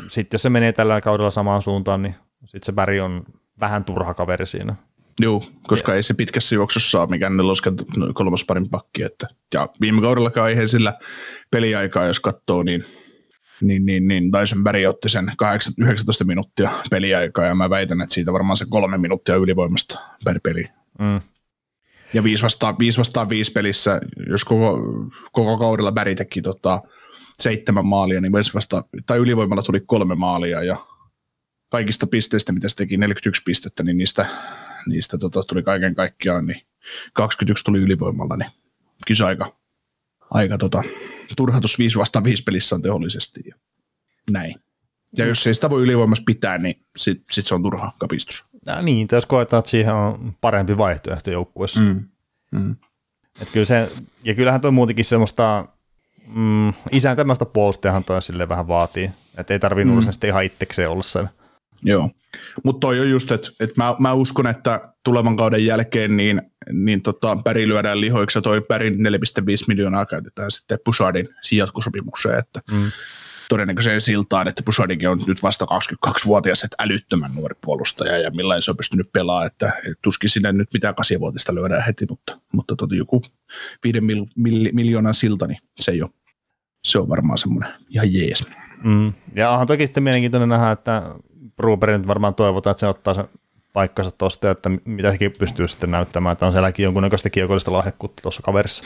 sitten 0.07 0.35
jos 0.35 0.41
se 0.41 0.49
menee 0.49 0.73
tällä 0.73 1.01
kaudella 1.01 1.31
samaan 1.31 1.61
suuntaan, 1.61 2.01
niin 2.01 2.15
sitten 2.45 2.65
se 2.65 2.71
Bäri 2.71 2.99
on 2.99 3.23
vähän 3.59 3.85
turha 3.85 4.13
kaveri 4.13 4.45
siinä. 4.45 4.75
Joo, 5.19 5.43
koska 5.67 5.95
ei 5.95 6.03
se 6.03 6.13
pitkässä 6.13 6.55
juoksussa 6.55 7.01
ole 7.01 7.09
mikään 7.09 7.37
neloskan 7.37 7.75
kolmosparin 8.13 8.69
pakki. 8.69 9.03
Että, 9.03 9.27
ja 9.53 9.69
viime 9.81 10.01
kaudellakaan 10.01 10.49
ei 10.49 10.55
he 10.55 10.67
sillä 10.67 10.93
peliaikaa, 11.51 12.05
jos 12.05 12.19
katsoo, 12.19 12.63
niin, 12.63 12.85
niin, 13.61 13.85
niin, 13.85 14.07
niin 14.07 14.31
Tyson 14.31 14.63
Berry 14.63 14.85
otti 14.85 15.09
sen 15.09 15.31
8, 15.37 15.73
19 15.77 16.25
minuuttia 16.25 16.71
peliaikaa, 16.89 17.45
ja 17.45 17.55
mä 17.55 17.69
väitän, 17.69 18.01
että 18.01 18.13
siitä 18.13 18.33
varmaan 18.33 18.57
se 18.57 18.65
kolme 18.69 18.97
minuuttia 18.97 19.35
ylivoimasta 19.35 19.99
per 20.25 20.39
peli. 20.43 20.65
Mm. 20.99 21.21
Ja 22.13 22.23
5 22.23 22.43
vastaan, 22.43 22.75
5 22.79 22.97
vastaan 22.97 23.29
5 23.29 23.51
pelissä, 23.51 24.01
jos 24.29 24.43
koko, 24.43 24.79
koko 25.31 25.57
kaudella 25.57 25.91
Bäri 25.91 26.15
teki 26.15 26.41
tota, 26.41 26.81
seitsemän 27.39 27.85
maalia, 27.85 28.21
niin 28.21 28.31
vasta, 28.31 28.83
tai 29.05 29.17
ylivoimalla 29.17 29.63
tuli 29.63 29.79
kolme 29.79 30.15
maalia 30.15 30.63
ja 30.63 30.85
kaikista 31.69 32.07
pisteistä, 32.07 32.51
mitä 32.51 32.69
se 32.69 32.75
teki 32.75 32.97
41 32.97 33.41
pistettä, 33.45 33.83
niin 33.83 33.97
niistä, 33.97 34.25
niistä 34.87 35.17
tota, 35.17 35.43
tuli 35.43 35.63
kaiken 35.63 35.95
kaikkiaan, 35.95 36.45
niin 36.45 36.61
21 37.13 37.63
tuli 37.63 37.79
ylivoimalla, 37.79 38.37
niin 38.37 38.51
kisa 39.07 39.27
aika, 39.27 39.57
aika 40.31 40.57
tota, 40.57 40.83
turhatus 41.37 41.79
5 41.79 41.97
vastaan 41.97 42.23
5 42.23 42.43
pelissä 42.43 42.75
on 42.75 42.81
tehollisesti 42.81 43.41
ja 43.45 43.55
näin. 44.31 44.55
Ja 45.17 45.25
jos 45.25 45.47
ei 45.47 45.55
sitä 45.55 45.69
voi 45.69 45.83
ylivoimassa 45.83 46.23
pitää, 46.25 46.57
niin 46.57 46.85
sit, 46.97 47.23
sit 47.31 47.47
se 47.47 47.55
on 47.55 47.63
turha 47.63 47.91
kapistus. 47.99 48.45
Ja 48.67 48.81
niin, 48.81 49.07
jos 49.11 49.25
koetaan, 49.25 49.59
että 49.59 49.71
siihen 49.71 49.93
on 49.93 50.33
parempi 50.41 50.77
vaihtoehto 50.77 51.31
joukkueessa. 51.31 51.81
Mm. 51.81 52.03
Mm. 52.51 52.75
Et 53.41 53.49
kyllä 53.51 53.65
se, 53.65 53.91
ja 54.23 54.35
kyllähän 54.35 54.61
tuo 54.61 54.71
muutenkin 54.71 55.05
semmoista 55.05 55.65
mm, 56.27 56.73
isän 56.91 57.17
tämmöistä 57.17 57.45
puolustajahan 57.45 58.03
toi 58.03 58.21
sille 58.21 58.49
vähän 58.49 58.67
vaatii. 58.67 59.11
Että 59.37 59.53
ei 59.53 59.59
tarvii 59.59 59.85
mm. 59.85 59.99
ihan 60.27 60.43
itsekseen 60.43 60.89
olla 60.89 61.03
sen. 61.03 61.29
Joo, 61.83 62.09
mutta 62.63 62.79
toi 62.79 62.99
on 62.99 63.09
just, 63.09 63.31
että 63.31 63.49
et 63.59 63.77
mä, 63.77 63.95
mä, 63.99 64.13
uskon, 64.13 64.47
että 64.47 64.93
tulevan 65.03 65.37
kauden 65.37 65.65
jälkeen 65.65 66.17
niin, 66.17 66.41
niin 66.71 67.01
tota, 67.01 67.37
Päri 67.43 67.67
lyödään 67.67 68.01
lihoiksi 68.01 68.37
ja 68.37 68.41
toi 68.41 68.61
Pärin 68.61 68.93
4,5 68.93 68.99
miljoonaa 69.67 70.05
käytetään 70.05 70.51
sitten 70.51 70.79
Pusardin 70.85 71.29
jatkosopimukseen, 71.51 72.39
että 72.39 72.61
mm. 72.71 72.91
Todennäköiseen 73.49 74.01
siltaan, 74.01 74.47
että 74.47 74.63
Pusardikin 74.63 75.09
on 75.09 75.19
nyt 75.27 75.43
vasta 75.43 75.65
22-vuotias, 75.65 76.63
että 76.63 76.75
älyttömän 76.79 77.31
nuori 77.35 77.55
puolustaja 77.61 78.17
ja 78.17 78.31
millainen 78.31 78.61
se 78.61 78.71
on 78.71 78.77
pystynyt 78.77 79.11
pelaamaan, 79.11 79.47
että 79.47 79.73
et 79.91 79.97
tuskin 80.01 80.29
sinne 80.29 80.51
nyt 80.51 80.73
mitään 80.73 80.93
8-vuotista 80.93 81.55
lyödään 81.55 81.85
heti, 81.85 82.05
mutta, 82.09 82.39
mutta 82.51 82.75
tota, 82.75 82.95
joku 82.95 83.21
5 83.83 84.01
mil, 84.01 84.25
mil, 84.35 84.69
miljoonan 84.73 85.15
silta, 85.15 85.47
niin 85.47 85.59
se 85.79 85.91
ei 85.91 86.01
ole 86.01 86.11
se 86.87 86.99
on 86.99 87.09
varmaan 87.09 87.37
semmoinen 87.37 87.73
ihan 87.89 88.13
jees. 88.13 88.45
Mm. 88.83 89.13
Ja 89.35 89.51
onhan 89.51 89.67
toki 89.67 89.85
sitten 89.85 90.03
mielenkiintoinen 90.03 90.49
nähdä, 90.49 90.71
että 90.71 91.03
Bruberin 91.55 92.07
varmaan 92.07 92.35
toivotaan, 92.35 92.71
että 92.71 92.79
se 92.79 92.87
ottaa 92.87 93.13
sen 93.13 93.29
paikkansa 93.73 94.11
tuosta, 94.11 94.51
että 94.51 94.69
mitä 94.85 95.11
sekin 95.11 95.33
pystyy 95.39 95.67
sitten 95.67 95.91
näyttämään, 95.91 96.33
että 96.33 96.45
on 96.45 96.51
sielläkin 96.51 96.83
jonkunnäköistä 96.83 97.29
kiekollista 97.29 97.73
lahjakkuutta 97.73 98.21
tuossa 98.21 98.41
kaverissa. 98.41 98.83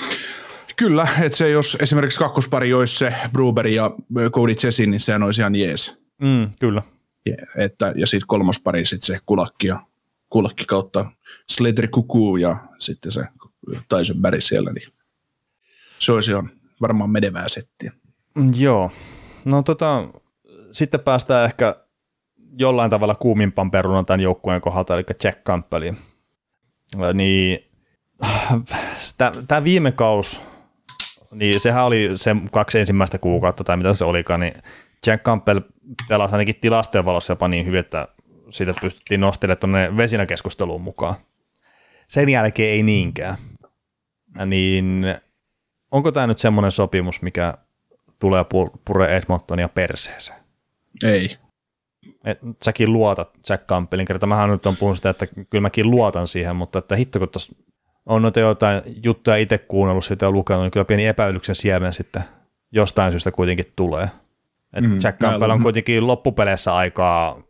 Kyllä, 0.82 1.08
että 1.22 1.38
se 1.38 1.50
jos 1.50 1.78
esimerkiksi 1.82 2.20
kakkospari 2.20 2.74
olisi 2.74 2.96
se 2.96 3.14
Bruber 3.32 3.68
ja 3.68 3.92
Cody 4.32 4.56
Chessin, 4.56 4.92
niin 4.92 5.02
sehän 5.02 5.24
olisi 5.24 5.42
ihan 5.42 5.56
jees. 5.56 6.02
Mm, 6.22 6.52
kyllä. 6.60 6.82
Ja, 7.26 7.36
että, 7.58 7.94
ja 7.96 8.08
sitten 8.08 8.28
kolmospari 8.28 8.86
sitten 8.86 9.08
se 9.08 9.20
kulakki 9.26 9.68
ja 9.68 9.86
kulakki 10.30 10.66
kautta 10.66 11.12
Slater 11.50 11.88
Kuku 11.88 12.38
ja 12.38 12.56
sitten 12.80 13.12
se 13.12 13.22
Tyson 13.90 14.22
Barry 14.22 14.42
siellä, 14.42 14.74
niin 14.74 14.94
se 16.00 16.12
olisi 16.12 16.32
ihan 16.32 16.50
varmaan 16.82 17.10
menevää 17.10 17.48
settiä. 17.48 17.92
Mm, 18.36 18.52
joo. 18.56 18.92
No 19.46 19.64
tota, 19.64 20.08
sitten 20.72 21.00
päästään 21.00 21.46
ehkä 21.46 21.76
jollain 22.60 22.92
tavalla 22.92 23.16
kuumimpaan 23.16 23.72
perunan 23.72 24.06
tämän 24.06 24.20
joukkueen 24.20 24.62
kohdalta, 24.62 24.94
eli 24.94 25.04
Jack 25.24 25.44
Campbellin. 25.44 25.98
Niin, 27.14 27.60
tämä 29.48 29.64
viime 29.64 29.92
kaus, 29.92 30.42
niin 31.32 31.60
sehän 31.60 31.86
oli 31.86 32.10
se 32.16 32.36
kaksi 32.52 32.80
ensimmäistä 32.80 33.18
kuukautta, 33.18 33.64
tai 33.64 33.78
mitä 33.78 33.94
se 33.94 34.06
olikaan, 34.06 34.40
niin 34.40 34.54
Jack 35.08 35.24
Campbell 35.24 35.60
pelasi 36.10 36.36
ainakin 36.36 36.56
tilastojen 36.62 37.06
valossa 37.06 37.32
jopa 37.32 37.48
niin 37.48 37.66
hyvin, 37.66 37.80
että 37.80 38.08
siitä 38.50 38.74
pystyttiin 38.82 39.22
nostelemaan 39.22 39.60
tuonne 39.60 39.98
vesinäkeskusteluun 39.98 40.82
mukaan. 40.82 41.16
Sen 42.08 42.30
jälkeen 42.30 42.70
ei 42.70 42.84
niinkään. 42.84 43.36
Niin 44.46 45.06
onko 45.92 46.12
tämä 46.12 46.28
nyt 46.28 46.38
semmoinen 46.38 46.72
sopimus, 46.72 47.22
mikä 47.22 47.54
tulee 48.20 48.46
pure 48.86 49.18
Edmontonia 49.18 49.70
perseeseen? 49.70 50.40
Ei. 51.04 51.38
Et 52.26 52.40
säkin 52.64 52.94
luotat 52.94 53.32
Jack 53.50 53.66
Campbellin, 53.66 54.08
kerta 54.08 54.28
mähän 54.28 54.50
nyt 54.50 54.66
on 54.66 54.78
puhunut 54.78 54.98
sitä, 54.98 55.10
että 55.10 55.28
kyllä 55.28 55.62
mäkin 55.62 55.92
luotan 55.92 56.28
siihen, 56.28 56.56
mutta 56.56 56.80
että 56.80 56.96
hitto 56.96 57.20
kun 57.20 57.30
tuossa 57.30 57.56
on 58.05 58.22
noita 58.22 58.39
jotain 58.39 58.81
juttuja 59.03 59.38
itse 59.38 59.58
kuunnellut 59.58 60.05
sitä 60.05 60.25
ja 60.25 60.31
lukenut, 60.31 60.63
niin 60.63 60.72
kyllä 60.72 60.86
pieni 60.86 61.05
epäilyksen 61.05 61.55
siemen 61.55 61.93
sitten 61.93 62.24
jostain 62.72 63.12
syystä 63.12 63.31
kuitenkin 63.31 63.74
tulee. 63.75 64.10
Et 64.74 64.84
mm, 64.84 65.00
Jack 65.03 65.20
Campbell 65.20 65.51
on 65.51 65.64
kuitenkin 65.64 66.07
loppupeleissä 66.07 66.75
aikaa 66.75 67.44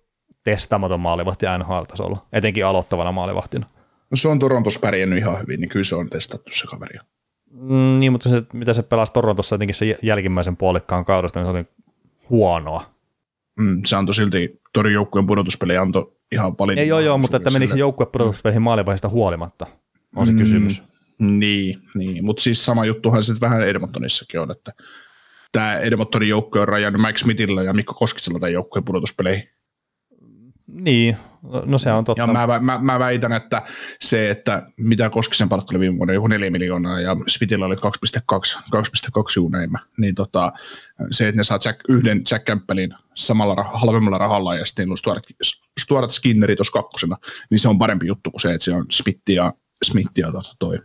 testaamaton 0.44 1.00
maalivahti 1.00 1.46
NHL-tasolla, 1.46 2.28
etenkin 2.34 2.66
aloittavana 2.66 3.12
maalivahtina. 3.12 3.66
No 4.12 4.18
se 4.18 4.28
on 4.28 4.40
Torontossa 4.40 4.80
pärjännyt 4.80 5.20
ihan 5.20 5.40
hyvin, 5.42 5.62
niin 5.62 5.70
kyllä 5.70 5.86
se 5.86 5.96
on 5.96 6.10
testattu 6.10 6.52
se 6.52 6.68
kaveri. 6.68 7.00
Mm, 7.52 8.00
niin, 8.00 8.12
mutta 8.12 8.30
se, 8.30 8.42
mitä 8.54 8.74
se 8.74 8.84
pelasi 8.84 9.14
Torontossa 9.14 9.54
jotenkin 9.54 9.76
se 9.76 9.98
jälkimmäisen 10.02 10.58
puolikkaan 10.58 11.06
kaudesta, 11.06 11.40
niin 11.40 11.48
se 11.48 11.52
oli 11.52 11.66
huonoa. 12.30 12.86
Mm, 13.60 13.82
se 13.86 13.96
antoi 13.96 14.16
silti 14.16 14.62
Torin 14.74 14.94
joukkueen 14.94 15.28
pudotuspelejä 15.28 15.82
antoi 15.82 16.16
ihan 16.32 16.56
paljon. 16.56 16.78
Ei, 16.78 16.88
joo, 16.88 17.00
joo, 17.00 17.18
mutta 17.18 17.38
että 17.38 17.50
menikö 17.50 17.74
se 17.74 17.80
joukkue 17.80 18.06
pudotuspeleihin 18.06 18.62
maalivaiheesta 18.62 19.10
huolimatta, 19.10 19.68
on 20.16 20.26
se 20.26 20.32
mm, 20.32 20.38
kysymys. 20.38 20.84
Niin, 21.20 21.82
niin. 21.96 22.26
mutta 22.26 22.44
siis 22.44 22.66
sama 22.66 22.86
juttuhan 22.86 23.24
sitten 23.24 23.50
vähän 23.50 23.68
Edmontonissakin 23.68 24.40
on, 24.40 24.52
että 24.52 24.74
tämä 25.52 25.76
Edmontonin 25.76 26.30
joukkue 26.30 26.62
on 26.62 26.68
rajannut 26.68 27.02
Mike 27.02 27.20
Smithillä 27.20 27.64
ja 27.64 27.74
Mikko 27.74 27.94
Koskisella 27.94 28.40
tämän 28.40 28.54
joukkueen 28.54 28.86
pudotuspeleihin. 28.86 29.50
Niin, 30.74 31.18
no 31.66 31.78
se 31.78 31.92
on 31.92 32.04
totta. 32.04 32.22
Ja 32.22 32.28
mä, 32.28 32.60
mä, 32.60 32.80
mä 32.82 33.00
väitän, 33.00 33.32
että 33.32 33.62
se, 34.02 34.30
että 34.30 34.68
mitä 34.78 35.10
Koskisen 35.10 35.50
palkka 35.50 35.72
oli 35.72 35.80
viime 35.80 35.98
vuonna, 35.98 36.14
joku 36.14 36.28
4 36.28 36.52
miljoonaa 36.52 37.00
ja 37.00 37.18
Smithillä 37.28 37.66
oli 37.66 37.76
2,2, 37.76 37.82
2,2 38.76 39.24
juuneimä, 39.36 39.80
niin 39.98 40.16
tota, 40.16 40.52
se, 41.12 41.28
että 41.28 41.40
ne 41.40 41.44
saa 41.44 41.60
Jack, 41.66 41.80
yhden 41.90 42.22
Jack 42.32 42.46
Campbellin 42.46 42.94
samalla 43.16 43.56
halvemmalla 43.74 44.18
rahalla 44.18 44.56
ja 44.56 44.66
sitten 44.66 44.98
Stuart, 44.98 45.24
Stuart 45.80 46.12
Skinneri 46.12 46.56
tuossa 46.56 46.72
kakkosena, 46.72 47.18
niin 47.50 47.60
se 47.60 47.68
on 47.68 47.80
parempi 47.80 48.08
juttu 48.08 48.32
kuin 48.32 48.42
se, 48.42 48.54
että 48.54 48.66
se 48.66 48.74
on 48.74 48.86
Smith 48.92 49.30
ja, 49.30 49.54
Smith 49.86 50.12
ja 50.18 50.28
toi 50.60 50.80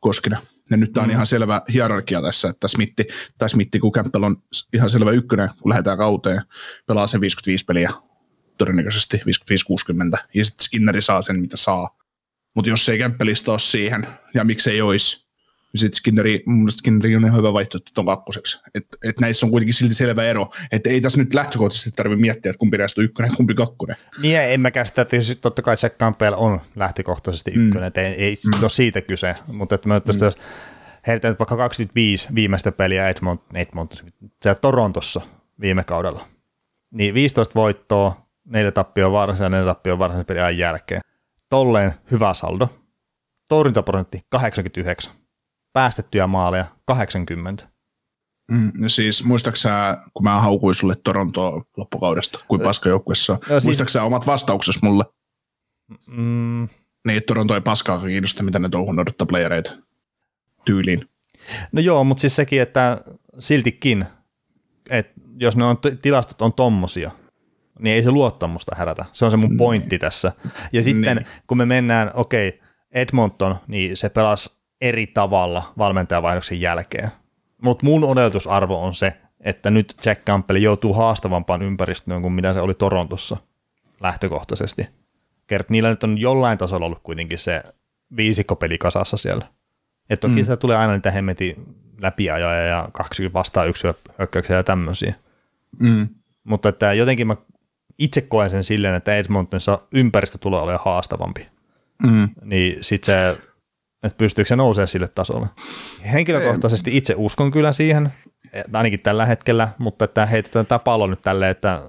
Koskinen. 0.00 0.38
Ja 0.70 0.76
nyt 0.76 0.92
tämä 0.92 1.02
on 1.02 1.08
mm. 1.08 1.12
ihan 1.12 1.26
selvä 1.26 1.62
hierarkia 1.72 2.22
tässä, 2.22 2.48
että 2.48 2.68
Smitti, 2.68 3.06
tai 3.38 3.50
Smitti, 3.50 3.78
kun 3.78 3.92
Campbell 3.92 4.24
on 4.24 4.36
ihan 4.72 4.90
selvä 4.90 5.10
ykkönen, 5.10 5.50
kun 5.62 5.70
lähdetään 5.70 5.98
kauteen, 5.98 6.42
pelaa 6.86 7.06
sen 7.06 7.20
55 7.20 7.64
peliä 7.64 7.90
todennäköisesti 8.58 9.16
55-60, 9.16 10.18
ja 10.34 10.44
sitten 10.44 10.64
Skinneri 10.64 11.02
saa 11.02 11.22
sen, 11.22 11.40
mitä 11.40 11.56
saa. 11.56 11.98
Mutta 12.54 12.70
jos 12.70 12.88
ei 12.88 12.98
kämppelistä 12.98 13.50
ole 13.50 13.58
siihen, 13.58 14.06
ja 14.34 14.44
miksei 14.44 14.82
olisi, 14.82 15.25
sitten 15.74 15.96
Skinneri, 15.96 16.42
mun 16.46 16.58
mielestä 16.58 16.78
Skinneri 16.78 17.16
on 17.16 17.24
ihan 17.24 17.38
hyvä 17.38 17.52
vaihtoehto 17.52 17.90
tuon 17.94 18.06
kakkoseksi. 18.06 18.60
Että 18.74 18.98
et 19.04 19.20
näissä 19.20 19.46
on 19.46 19.50
kuitenkin 19.50 19.74
silti 19.74 19.94
selvä 19.94 20.24
ero, 20.24 20.50
että 20.72 20.90
ei 20.90 21.00
tässä 21.00 21.18
nyt 21.18 21.34
lähtökohtaisesti 21.34 21.90
tarvitse 21.90 22.20
miettiä, 22.20 22.50
että 22.50 22.58
kumpi 22.58 22.78
näistä 22.78 23.00
on 23.00 23.04
ykkönen 23.04 23.36
kumpi 23.36 23.54
kakkonen. 23.54 23.96
Niin, 24.22 24.38
en 24.38 24.60
mä 24.60 24.70
käsitä, 24.70 25.02
että 25.02 25.16
totta 25.40 25.62
kai 25.62 25.76
Jack 25.82 25.98
Campbell 25.98 26.34
on 26.38 26.60
lähtökohtaisesti 26.76 27.50
mm. 27.50 27.66
ykkönen, 27.66 27.82
mm. 27.82 27.88
että 27.88 28.02
ei, 28.02 28.14
ei 28.14 28.34
mm. 28.56 28.62
ole 28.62 28.70
siitä 28.70 29.00
kyse, 29.00 29.34
mutta 29.46 29.74
että 29.74 29.88
mä 29.88 30.00
tästä, 30.00 30.28
mm. 30.28 30.34
heitetään 31.06 31.36
vaikka 31.38 31.56
25 31.56 32.28
viimeistä 32.34 32.72
peliä 32.72 33.08
Edmont, 33.08 33.40
Edmont, 33.54 34.04
Torontossa 34.60 35.20
viime 35.60 35.84
kaudella. 35.84 36.26
Niin 36.90 37.14
15 37.14 37.54
voittoa, 37.54 38.26
neljä 38.44 38.72
tappioa 38.72 39.12
varsinaisen 39.12 39.44
ja 39.44 39.50
neljä 39.50 39.74
tappioa 39.74 39.98
varsinaisen 39.98 40.26
pelin 40.26 40.58
jälkeen. 40.58 41.00
Tolleen 41.50 41.92
hyvä 42.10 42.34
saldo. 42.34 42.68
Torjuntaprosentti 43.48 44.22
89. 44.28 45.12
Päästettyjä 45.76 46.26
maaleja 46.26 46.64
80. 46.84 47.68
Mm, 48.50 48.72
siis 48.86 49.24
muistaaksä, 49.24 49.98
kun 50.14 50.24
mä 50.24 50.40
haukuin 50.40 50.74
sulle 50.74 50.96
Torontoa 51.04 51.62
loppukaudesta, 51.76 52.40
kuin 52.48 52.60
paska 52.60 52.88
joukkuessa, 52.88 53.32
no, 53.32 53.38
siis... 53.48 53.64
muistaaksä 53.64 54.02
omat 54.02 54.26
vastauksesi 54.26 54.78
mulle? 54.82 55.04
Mm. 56.06 56.68
Niin, 57.06 57.22
Toronto 57.26 57.54
ei 57.54 57.60
paskaa 57.60 58.00
kiinnosta, 58.00 58.42
mitä 58.42 58.58
ne 58.58 58.68
touhun 58.68 59.00
odottaa 59.00 59.26
playereita 59.26 59.72
tyyliin. 60.64 61.08
No 61.72 61.80
joo, 61.80 62.04
mutta 62.04 62.20
siis 62.20 62.36
sekin, 62.36 62.62
että 62.62 63.00
siltikin, 63.38 64.06
että 64.90 65.20
jos 65.36 65.56
ne 65.56 65.64
on, 65.64 65.78
tilastot 66.02 66.42
on 66.42 66.52
tommosia, 66.52 67.10
niin 67.78 67.94
ei 67.94 68.02
se 68.02 68.10
luottamusta 68.10 68.74
herätä. 68.78 69.04
Se 69.12 69.24
on 69.24 69.30
se 69.30 69.36
mun 69.36 69.56
pointti 69.56 69.98
tässä. 69.98 70.32
Ja 70.72 70.82
sitten 70.82 71.16
niin. 71.16 71.26
kun 71.46 71.58
me 71.58 71.66
mennään, 71.66 72.10
okei, 72.14 72.48
okay, 72.48 72.60
Edmonton, 72.90 73.56
niin 73.66 73.96
se 73.96 74.08
pelasi 74.08 74.56
eri 74.80 75.06
tavalla 75.06 75.72
valmentajavaihdoksen 75.78 76.60
jälkeen. 76.60 77.10
Mutta 77.62 77.84
mun 77.86 78.04
odotusarvo 78.04 78.82
on 78.82 78.94
se, 78.94 79.12
että 79.40 79.70
nyt 79.70 79.94
Jack 80.06 80.24
Campbell 80.24 80.58
joutuu 80.58 80.92
haastavampaan 80.92 81.62
ympäristöön 81.62 82.22
kuin 82.22 82.32
mitä 82.32 82.54
se 82.54 82.60
oli 82.60 82.74
Torontossa 82.74 83.36
lähtökohtaisesti. 84.00 84.88
Kert, 85.46 85.70
niillä 85.70 85.90
nyt 85.90 86.04
on 86.04 86.18
jollain 86.18 86.58
tasolla 86.58 86.86
ollut 86.86 87.02
kuitenkin 87.02 87.38
se 87.38 87.62
viisikkopeli 88.16 88.78
kasassa 88.78 89.16
siellä. 89.16 89.46
Et 90.10 90.20
toki 90.20 90.34
mm. 90.34 90.42
sitä 90.42 90.56
tulee 90.56 90.76
aina 90.76 90.92
niitä 90.92 91.10
hemmetin 91.10 91.76
läpiajoja 91.98 92.62
ja 92.62 92.88
kaksi 92.92 93.32
vastaan 93.32 93.68
yksi 93.68 93.88
hyökkäyksiä 94.18 94.56
ja 94.56 94.62
tämmöisiä. 94.62 95.14
Mm. 95.78 96.08
Mutta 96.44 96.68
että 96.68 96.92
jotenkin 96.92 97.26
mä 97.26 97.36
itse 97.98 98.20
koen 98.20 98.50
sen 98.50 98.64
silleen, 98.64 98.94
että 98.94 99.16
Edmontonissa 99.16 99.78
ympäristö 99.92 100.38
tulee 100.38 100.60
olemaan 100.60 100.84
haastavampi. 100.84 101.48
Mm. 102.02 102.28
Niin 102.44 102.76
sit 102.80 103.04
se, 103.04 103.38
että 104.06 104.18
pystyykö 104.18 104.48
se 104.48 104.56
nousee 104.56 104.86
sille 104.86 105.08
tasolle. 105.08 105.46
Henkilökohtaisesti 106.12 106.96
itse 106.96 107.14
uskon 107.16 107.50
kyllä 107.50 107.72
siihen, 107.72 108.12
ainakin 108.72 109.00
tällä 109.00 109.26
hetkellä, 109.26 109.68
että 109.88 110.04
että 110.04 110.26
heitetään 110.26 110.66
tämä 110.66 110.78
pallo 110.78 111.06
nyt 111.06 111.22
tälleen, 111.22 111.50
että 111.50 111.82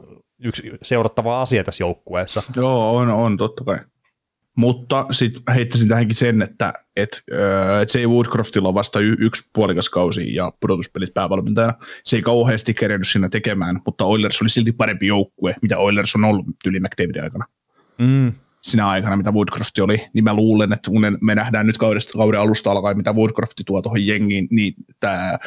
yksi 0.43 0.71
seurattava 0.81 1.41
asia 1.41 1.63
tässä 1.63 1.83
joukkueessa. 1.83 2.43
Joo, 2.55 2.97
on, 2.97 3.09
on 3.09 3.37
totta 3.37 3.63
kai. 3.63 3.79
Mutta 4.57 5.05
sitten 5.11 5.55
heittäisin 5.55 5.87
tähänkin 5.87 6.15
sen, 6.15 6.41
että 6.41 6.73
et, 6.95 7.21
äh, 7.33 7.39
Jay 7.95 8.07
Woodcroftilla 8.07 8.67
on 8.67 8.73
vasta 8.73 8.99
y- 8.99 9.15
yksi 9.19 9.49
puolikas 9.53 9.89
kausi 9.89 10.35
ja 10.35 10.51
pudotuspelit 10.59 11.13
päävalmentajana. 11.13 11.73
Se 12.03 12.15
ei 12.15 12.21
kauheasti 12.21 12.73
kerennyt 12.73 13.07
siinä 13.07 13.29
tekemään, 13.29 13.79
mutta 13.85 14.05
Oilers 14.05 14.41
oli 14.41 14.49
silti 14.49 14.71
parempi 14.71 15.07
joukkue, 15.07 15.55
mitä 15.61 15.77
Oilers 15.77 16.15
on 16.15 16.23
ollut 16.23 16.45
yli 16.65 16.79
McDavidin 16.79 17.23
aikana. 17.23 17.45
Mm. 17.97 18.33
Sinä 18.67 18.87
aikana, 18.87 19.17
mitä 19.17 19.31
Woodcroft 19.31 19.79
oli, 19.79 20.07
niin 20.13 20.23
mä 20.23 20.33
luulen, 20.33 20.73
että 20.73 20.91
kun 20.91 21.01
me 21.21 21.35
nähdään 21.35 21.67
nyt 21.67 21.77
kaudesta, 21.77 22.17
kauden 22.17 22.39
alusta 22.39 22.71
alkaen, 22.71 22.97
mitä 22.97 23.13
Woodcroft 23.13 23.57
tuo 23.65 23.81
tuohon 23.81 24.07
jengiin, 24.07 24.47
niin 24.51 24.73
tämä 24.99 25.37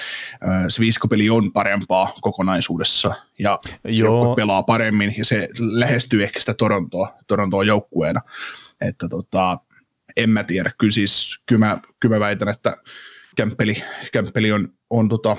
se 0.68 0.80
viiskopeli 0.80 1.30
on 1.30 1.52
parempaa 1.52 2.14
kokonaisuudessa 2.20 3.14
ja 3.38 3.58
se 3.90 4.02
pelaa 4.36 4.62
paremmin 4.62 5.14
ja 5.18 5.24
se 5.24 5.48
lähestyy 5.58 6.22
ehkä 6.22 6.40
sitä 6.40 6.54
Torontoa, 6.54 7.14
Torontoa 7.26 7.64
joukkueena. 7.64 8.20
Että 8.80 9.08
tota, 9.08 9.58
en 10.16 10.30
mä 10.30 10.44
tiedä. 10.44 10.72
Kyllä 10.78 10.92
siis, 10.92 11.40
kyllä 11.46 11.66
mä, 11.66 11.78
kyllä 12.00 12.16
mä 12.16 12.20
väitän, 12.20 12.48
että 12.48 12.76
Kämppeli, 13.36 13.82
Kämppeli 14.12 14.52
on, 14.52 14.68
on, 14.90 15.08
tota, 15.08 15.36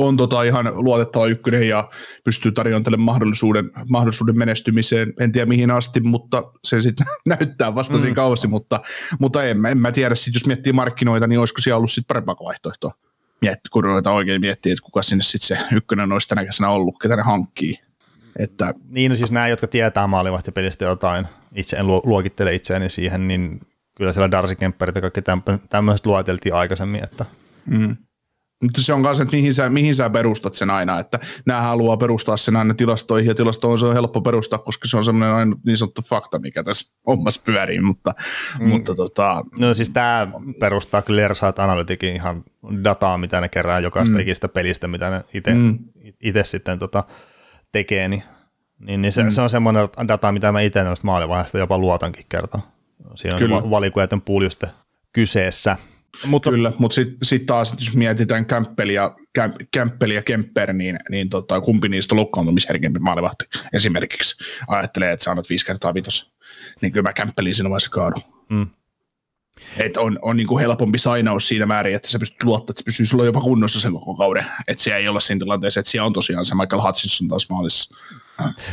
on 0.00 0.16
tota 0.16 0.42
ihan 0.42 0.70
luotettava 0.74 1.26
ykkönen 1.26 1.68
ja 1.68 1.88
pystyy 2.24 2.52
tarjontelemaan 2.52 3.04
mahdollisuuden, 3.04 3.70
mahdollisuuden 3.88 4.38
menestymiseen. 4.38 5.12
En 5.20 5.32
tiedä 5.32 5.46
mihin 5.46 5.70
asti, 5.70 6.00
mutta 6.00 6.52
se 6.64 6.82
sitten 6.82 7.06
näyttää 7.38 7.74
vasta 7.74 7.98
mm. 7.98 8.14
kausi, 8.14 8.46
mutta, 8.46 8.80
mutta 9.18 9.44
en, 9.44 9.66
en 9.66 9.78
mä 9.78 9.92
tiedä. 9.92 10.14
Sitten 10.14 10.40
jos 10.40 10.46
miettii 10.46 10.72
markkinoita, 10.72 11.26
niin 11.26 11.40
olisiko 11.40 11.60
siellä 11.60 11.76
ollut 11.76 11.92
sitten 11.92 12.08
parempaa 12.08 12.36
vaihtoehtoa. 12.44 12.92
Mietti, 13.40 13.68
kun 13.70 13.84
ruvetaan 13.84 14.16
oikein 14.16 14.40
miettiä, 14.40 14.72
että 14.72 14.82
kuka 14.82 15.02
sinne 15.02 15.22
sitten 15.22 15.48
se 15.48 15.76
ykkönen 15.76 16.12
olisi 16.12 16.28
tänä 16.28 16.44
kesänä 16.44 16.70
ollut, 16.70 16.94
ketä 17.02 17.16
ne 17.16 17.22
hankkii. 17.22 17.78
Että, 18.38 18.74
niin, 18.88 19.08
no 19.08 19.14
siis 19.14 19.30
nämä, 19.30 19.48
jotka 19.48 19.66
tietää 19.66 20.06
maalivahtipelistä 20.06 20.84
jotain, 20.84 21.26
itse 21.54 21.76
en 21.76 21.86
luokittele 21.86 22.54
itseäni 22.54 22.88
siihen, 22.88 23.28
niin 23.28 23.60
kyllä 23.96 24.12
siellä 24.12 24.30
Darcy 24.30 24.54
Kemperit 24.54 24.94
ja 24.94 25.00
kaikki 25.00 25.20
tämmöiset 25.68 26.06
luoteltiin 26.06 26.54
aikaisemmin. 26.54 27.04
Että. 27.04 27.24
Mm. 27.66 27.96
Mutta 28.62 28.82
se 28.82 28.92
on 28.92 29.02
kanssa, 29.02 29.22
että 29.22 29.36
mihin 29.36 29.54
sä, 29.54 29.70
mihin 29.70 29.94
sä 29.94 30.10
perustat 30.10 30.54
sen 30.54 30.70
aina, 30.70 30.98
että 30.98 31.18
nämä 31.46 31.60
haluaa 31.60 31.96
perustaa 31.96 32.36
sen 32.36 32.56
aina 32.56 32.74
tilastoihin 32.74 33.28
ja 33.28 33.34
tilastoon 33.34 33.78
se 33.78 33.86
on 33.86 33.94
helppo 33.94 34.20
perustaa, 34.20 34.58
koska 34.58 34.88
se 34.88 34.96
on 34.96 35.04
semmoinen 35.04 35.34
aina 35.34 35.56
niin 35.66 35.76
sanottu 35.76 36.02
fakta, 36.02 36.38
mikä 36.38 36.62
tässä 36.62 36.94
hommassa 37.06 37.40
pyörii, 37.44 37.80
mutta, 37.80 38.14
mm. 38.60 38.68
mutta 38.68 38.94
tota... 38.94 39.44
No 39.58 39.74
siis 39.74 39.90
tämä 39.90 40.28
perustaa 40.60 41.02
kyllä 41.02 41.22
Lersaat 41.22 41.58
Analytikin 41.58 42.14
ihan 42.14 42.44
dataa, 42.84 43.18
mitä 43.18 43.40
ne 43.40 43.48
kerää 43.48 43.80
jokaista 43.80 44.14
mm. 44.14 44.20
ikistä 44.20 44.48
pelistä, 44.48 44.88
mitä 44.88 45.10
ne 45.10 45.20
itse 45.34 45.54
mm. 45.54 45.78
sitten 46.42 46.78
tota, 46.78 47.04
tekee, 47.72 48.08
niin, 48.08 48.22
niin, 48.78 49.02
niin 49.02 49.12
se, 49.12 49.22
mm. 49.22 49.30
se, 49.30 49.42
on 49.42 49.50
semmoinen 49.50 49.88
data, 50.08 50.32
mitä 50.32 50.52
mä 50.52 50.60
itse 50.60 50.82
noista 50.82 51.06
maalivaiheista 51.06 51.58
jopa 51.58 51.78
luotankin 51.78 52.26
kertaa. 52.28 52.70
Siinä 53.14 53.36
on 53.36 53.38
Kyllä. 53.38 53.70
valikueten 53.70 54.20
puljuste 54.20 54.68
kyseessä. 55.12 55.76
Mutta, 56.26 56.50
Kyllä, 56.50 56.72
mutta 56.78 56.94
sitten 56.94 57.18
sit 57.22 57.46
taas, 57.46 57.74
jos 57.78 57.94
mietitään 57.94 58.46
Kämppeli 58.46 58.94
ja, 58.94 59.16
Kämppeli 59.70 60.14
ja 60.14 60.22
Kemper, 60.22 60.72
niin, 60.72 60.98
niin 61.10 61.28
tota, 61.28 61.60
kumpi 61.60 61.88
niistä 61.88 62.14
on 62.14 62.16
lukkaantumisherkempi 62.16 62.98
maalivahti 62.98 63.44
esimerkiksi 63.72 64.44
ajattelee, 64.68 65.12
että 65.12 65.24
sä 65.24 65.30
annat 65.30 65.48
viisi 65.48 65.66
kertaa 65.66 65.94
vitos, 65.94 66.32
niin 66.80 66.92
kyllä 66.92 67.08
mä 67.08 67.12
Kämppeliin 67.12 67.54
siinä 67.54 67.70
vaiheessa 67.70 67.90
kaadun. 67.90 68.22
Mm. 68.48 68.66
Et 69.76 69.96
on, 69.96 70.18
on 70.22 70.36
niin 70.36 70.46
kuin 70.46 70.60
helpompi 70.60 70.98
sainaus 70.98 71.48
siinä 71.48 71.66
määrin, 71.66 71.94
että 71.94 72.08
sä 72.08 72.18
pystyt 72.18 72.42
luottamaan, 72.42 72.72
että 72.72 72.80
se 72.80 72.84
pysyy 72.84 73.06
sulla 73.06 73.24
jopa 73.24 73.40
kunnossa 73.40 73.80
sen 73.80 73.92
koko 73.92 74.14
kauden. 74.14 74.44
Että 74.68 74.82
se 74.84 74.96
ei 74.96 75.08
ole 75.08 75.20
siinä 75.20 75.38
tilanteessa, 75.38 75.80
että 75.80 75.90
siellä 75.90 76.06
on 76.06 76.12
tosiaan 76.12 76.46
se 76.46 76.54
Michael 76.54 76.82
Hutchinson 76.82 77.28
taas 77.28 77.48
maalissa. 77.50 77.94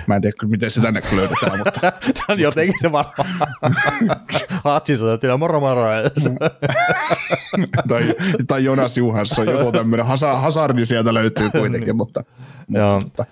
Mä 0.07 0.15
en 0.15 0.21
tiedä, 0.21 0.35
miten 0.45 0.71
se 0.71 0.81
tänne 0.81 1.01
löydetään, 1.11 1.57
mutta... 1.65 1.93
se 2.15 2.23
on 2.29 2.39
jotenkin 2.39 2.75
se 2.81 2.91
varmaan. 2.91 3.29
Hutchinson, 4.63 5.13
että 5.13 5.37
moro 5.37 5.59
moro. 5.59 5.85
tai, 7.87 8.15
tai 8.47 8.63
Jonas 8.63 8.97
Juhansson, 8.97 9.47
joku 9.47 9.71
tämmöinen 9.71 10.05
hasardi 10.05 10.85
sieltä 10.85 11.13
löytyy 11.13 11.49
kuitenkin, 11.49 11.97
niin. 11.97 11.97
Mutta... 12.67 12.79
Joo. 12.79 12.99
Mutta, 12.99 13.25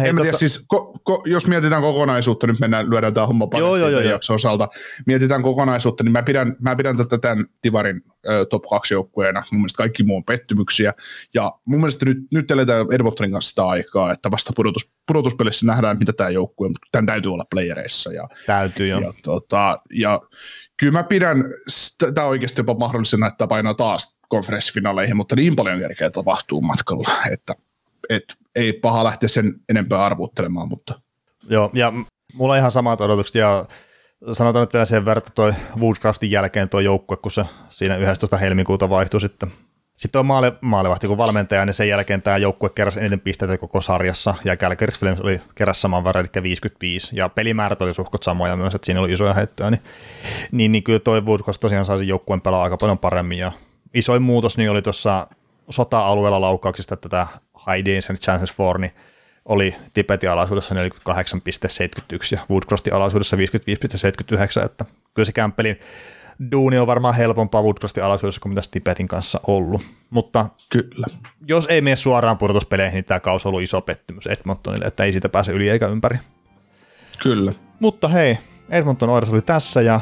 Hei, 0.00 0.08
en 0.08 0.16
tota... 0.16 0.22
tiedä, 0.22 0.38
siis 0.38 0.64
ko, 0.68 0.92
ko, 1.02 1.22
jos 1.26 1.46
mietitään 1.46 1.82
kokonaisuutta, 1.82 2.46
nyt 2.46 2.60
mennään, 2.60 2.90
lyödään 2.90 3.14
tämä 3.14 3.26
homma 3.26 3.48
joo, 3.52 3.76
joo, 3.76 3.88
joo, 3.88 4.00
joo. 4.00 4.18
osalta, 4.28 4.68
mietitään 5.06 5.42
kokonaisuutta, 5.42 6.04
niin 6.04 6.12
mä 6.12 6.22
pidän, 6.22 6.56
mä 6.60 6.76
pidän 6.76 6.96
tätä 6.96 7.18
tämän 7.18 7.46
Tivarin 7.62 8.02
ö, 8.28 8.46
top 8.50 8.62
2 8.70 8.94
joukkueena, 8.94 9.42
mun 9.52 9.60
mielestä 9.60 9.76
kaikki 9.76 10.02
muu 10.02 10.16
on 10.16 10.24
pettymyksiä, 10.24 10.94
ja 11.34 11.52
mun 11.64 11.80
mielestä 11.80 12.04
nyt, 12.04 12.18
nyt 12.30 12.50
eletään 12.50 12.86
Edmontonin 12.92 13.32
kanssa 13.32 13.48
sitä 13.48 13.64
aikaa, 13.64 14.12
että 14.12 14.30
vasta 14.30 14.52
pudotus, 14.56 14.94
pudotuspelissä 15.06 15.66
nähdään, 15.66 15.98
mitä 15.98 16.12
tämä 16.12 16.30
joukkue, 16.30 16.68
mutta 16.68 16.88
tämän 16.92 17.06
täytyy 17.06 17.32
olla 17.32 17.44
playereissa. 17.50 18.12
Ja, 18.12 18.28
täytyy, 18.46 18.88
joo. 18.88 19.00
Ja, 19.00 19.12
tota, 19.22 19.78
ja 19.94 20.20
kyllä 20.76 20.92
mä 20.92 21.02
pidän 21.02 21.44
tämä 22.14 22.26
oikeasti 22.26 22.60
jopa 22.60 22.74
mahdollisena, 22.74 23.26
että 23.26 23.46
painaa 23.46 23.74
taas 23.74 24.18
konferenssifinaaleihin, 24.28 25.16
mutta 25.16 25.36
niin 25.36 25.56
paljon 25.56 25.78
kerkeä 25.78 26.10
tapahtuu 26.10 26.60
matkalla, 26.60 27.08
että 27.32 27.54
et 28.08 28.24
ei 28.56 28.72
paha 28.72 29.04
lähteä 29.04 29.28
sen 29.28 29.54
enempää 29.68 30.04
arvuuttelemaan, 30.04 30.68
mutta... 30.68 31.00
Joo, 31.48 31.70
ja 31.72 31.92
mulla 32.34 32.52
on 32.52 32.58
ihan 32.58 32.70
samat 32.70 33.00
odotukset, 33.00 33.34
ja 33.34 33.64
sanotaan 34.32 34.62
nyt 34.62 34.72
vielä 34.72 34.84
sen 34.84 35.04
verran, 35.04 35.18
että 35.18 35.30
toi 35.34 35.52
Woodcraftin 35.80 36.30
jälkeen 36.30 36.68
tuo 36.68 36.80
joukkue, 36.80 37.16
kun 37.16 37.30
se 37.30 37.44
siinä 37.68 37.96
11. 37.96 38.36
helmikuuta 38.36 38.90
vaihtui 38.90 39.20
sitten 39.20 39.52
sitten 40.00 40.18
on 40.18 40.26
maali, 40.26 40.52
maalivahti 40.60 41.06
kuin 41.06 41.18
valmentaja, 41.18 41.66
niin 41.66 41.74
sen 41.74 41.88
jälkeen 41.88 42.22
tämä 42.22 42.36
joukkue 42.36 42.70
keräsi 42.70 43.00
eniten 43.00 43.20
pisteitä 43.20 43.58
koko 43.58 43.80
sarjassa, 43.80 44.34
ja 44.44 44.56
Calgary 44.56 44.92
Flames 44.92 45.20
oli 45.20 45.40
keräs 45.54 45.80
saman 45.80 46.04
verran, 46.04 46.28
eli 46.34 46.42
55, 46.42 47.16
ja 47.16 47.28
pelimäärät 47.28 47.82
oli 47.82 47.94
suhkot 47.94 48.22
samoja 48.22 48.56
myös, 48.56 48.74
että 48.74 48.86
siinä 48.86 49.00
oli 49.00 49.12
isoja 49.12 49.34
heittoja, 49.34 49.70
niin, 49.70 49.82
niin, 50.52 50.72
niin 50.72 50.82
kyllä 50.82 50.98
toi 50.98 51.24
Woodcroft 51.24 51.60
tosiaan 51.60 51.84
saisi 51.84 52.08
joukkueen 52.08 52.40
pelaa 52.40 52.62
aika 52.62 52.76
paljon 52.76 52.98
paremmin, 52.98 53.38
ja 53.38 53.52
isoin 53.94 54.22
muutos 54.22 54.58
niin 54.58 54.70
oli 54.70 54.82
tuossa 54.82 55.26
sota-alueella 55.70 56.40
laukauksista, 56.40 56.94
että 56.94 57.08
tämä 57.08 57.26
And 57.66 58.16
Chances 58.16 58.52
for, 58.52 58.78
niin 58.78 58.92
oli 59.44 59.74
Tibetin 59.94 60.30
alaisuudessa 60.30 60.74
48,71 60.74 60.80
ja 62.32 62.38
Woodcrostin 62.50 62.94
alaisuudessa 62.94 63.36
55,79, 63.36 64.64
että 64.64 64.84
kyllä 65.14 65.26
se 65.26 65.32
kämppelin 65.32 65.80
duuni 66.52 66.78
on 66.78 66.86
varmaan 66.86 67.14
helpompaa 67.14 67.62
Woodcrostin 67.62 68.04
alaisuudessa 68.04 68.40
kuin 68.40 68.50
mitä 68.50 68.60
Tibetin 68.70 69.08
kanssa 69.08 69.40
ollut. 69.46 69.82
Mutta 70.10 70.46
kyllä. 70.68 71.06
jos 71.48 71.66
ei 71.66 71.80
mene 71.80 71.96
suoraan 71.96 72.38
pudotuspeleihin, 72.38 72.94
niin 72.94 73.04
tämä 73.04 73.20
kausi 73.20 73.48
on 73.48 73.50
ollut 73.50 73.62
iso 73.62 73.80
pettymys 73.80 74.26
Edmontonille, 74.26 74.84
että 74.84 75.04
ei 75.04 75.12
siitä 75.12 75.28
pääse 75.28 75.52
yli 75.52 75.68
eikä 75.68 75.86
ympäri. 75.86 76.18
Kyllä. 77.22 77.52
Mutta 77.80 78.08
hei, 78.08 78.38
Edmonton 78.70 79.08
Oilers 79.08 79.32
oli 79.32 79.42
tässä 79.42 79.82
ja 79.82 80.00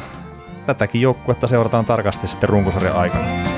tätäkin 0.67 1.01
joukkuetta 1.01 1.47
seurataan 1.47 1.85
tarkasti 1.85 2.27
sitten 2.27 2.49
runkosarjan 2.49 2.97
aikana. 2.97 3.58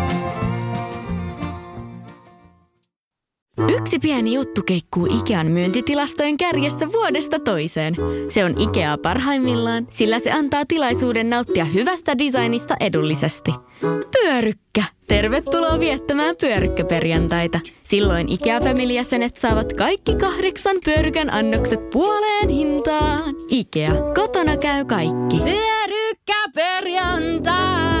Yksi 3.69 3.99
pieni 3.99 4.33
juttu 4.33 4.61
keikkuu 4.65 5.05
Ikean 5.05 5.47
myyntitilastojen 5.47 6.37
kärjessä 6.37 6.91
vuodesta 6.91 7.39
toiseen. 7.39 7.95
Se 8.29 8.45
on 8.45 8.61
Ikea 8.61 8.97
parhaimmillaan, 8.97 9.87
sillä 9.89 10.19
se 10.19 10.31
antaa 10.31 10.65
tilaisuuden 10.67 11.29
nauttia 11.29 11.65
hyvästä 11.65 12.17
designista 12.17 12.75
edullisesti. 12.79 13.51
Pyörykkä! 14.11 14.83
Tervetuloa 15.07 15.79
viettämään 15.79 16.35
pyörykkäperjantaita. 16.41 17.59
Silloin 17.83 18.29
ikea 18.29 18.61
family 18.61 18.93
saavat 19.35 19.73
kaikki 19.73 20.15
kahdeksan 20.15 20.77
pyörykän 20.85 21.33
annokset 21.33 21.89
puoleen 21.89 22.49
hintaan. 22.49 23.35
Ikea, 23.49 23.91
kotona 24.15 24.57
käy 24.57 24.85
kaikki. 24.85 25.37
Pyörykkäperjantai! 25.37 28.00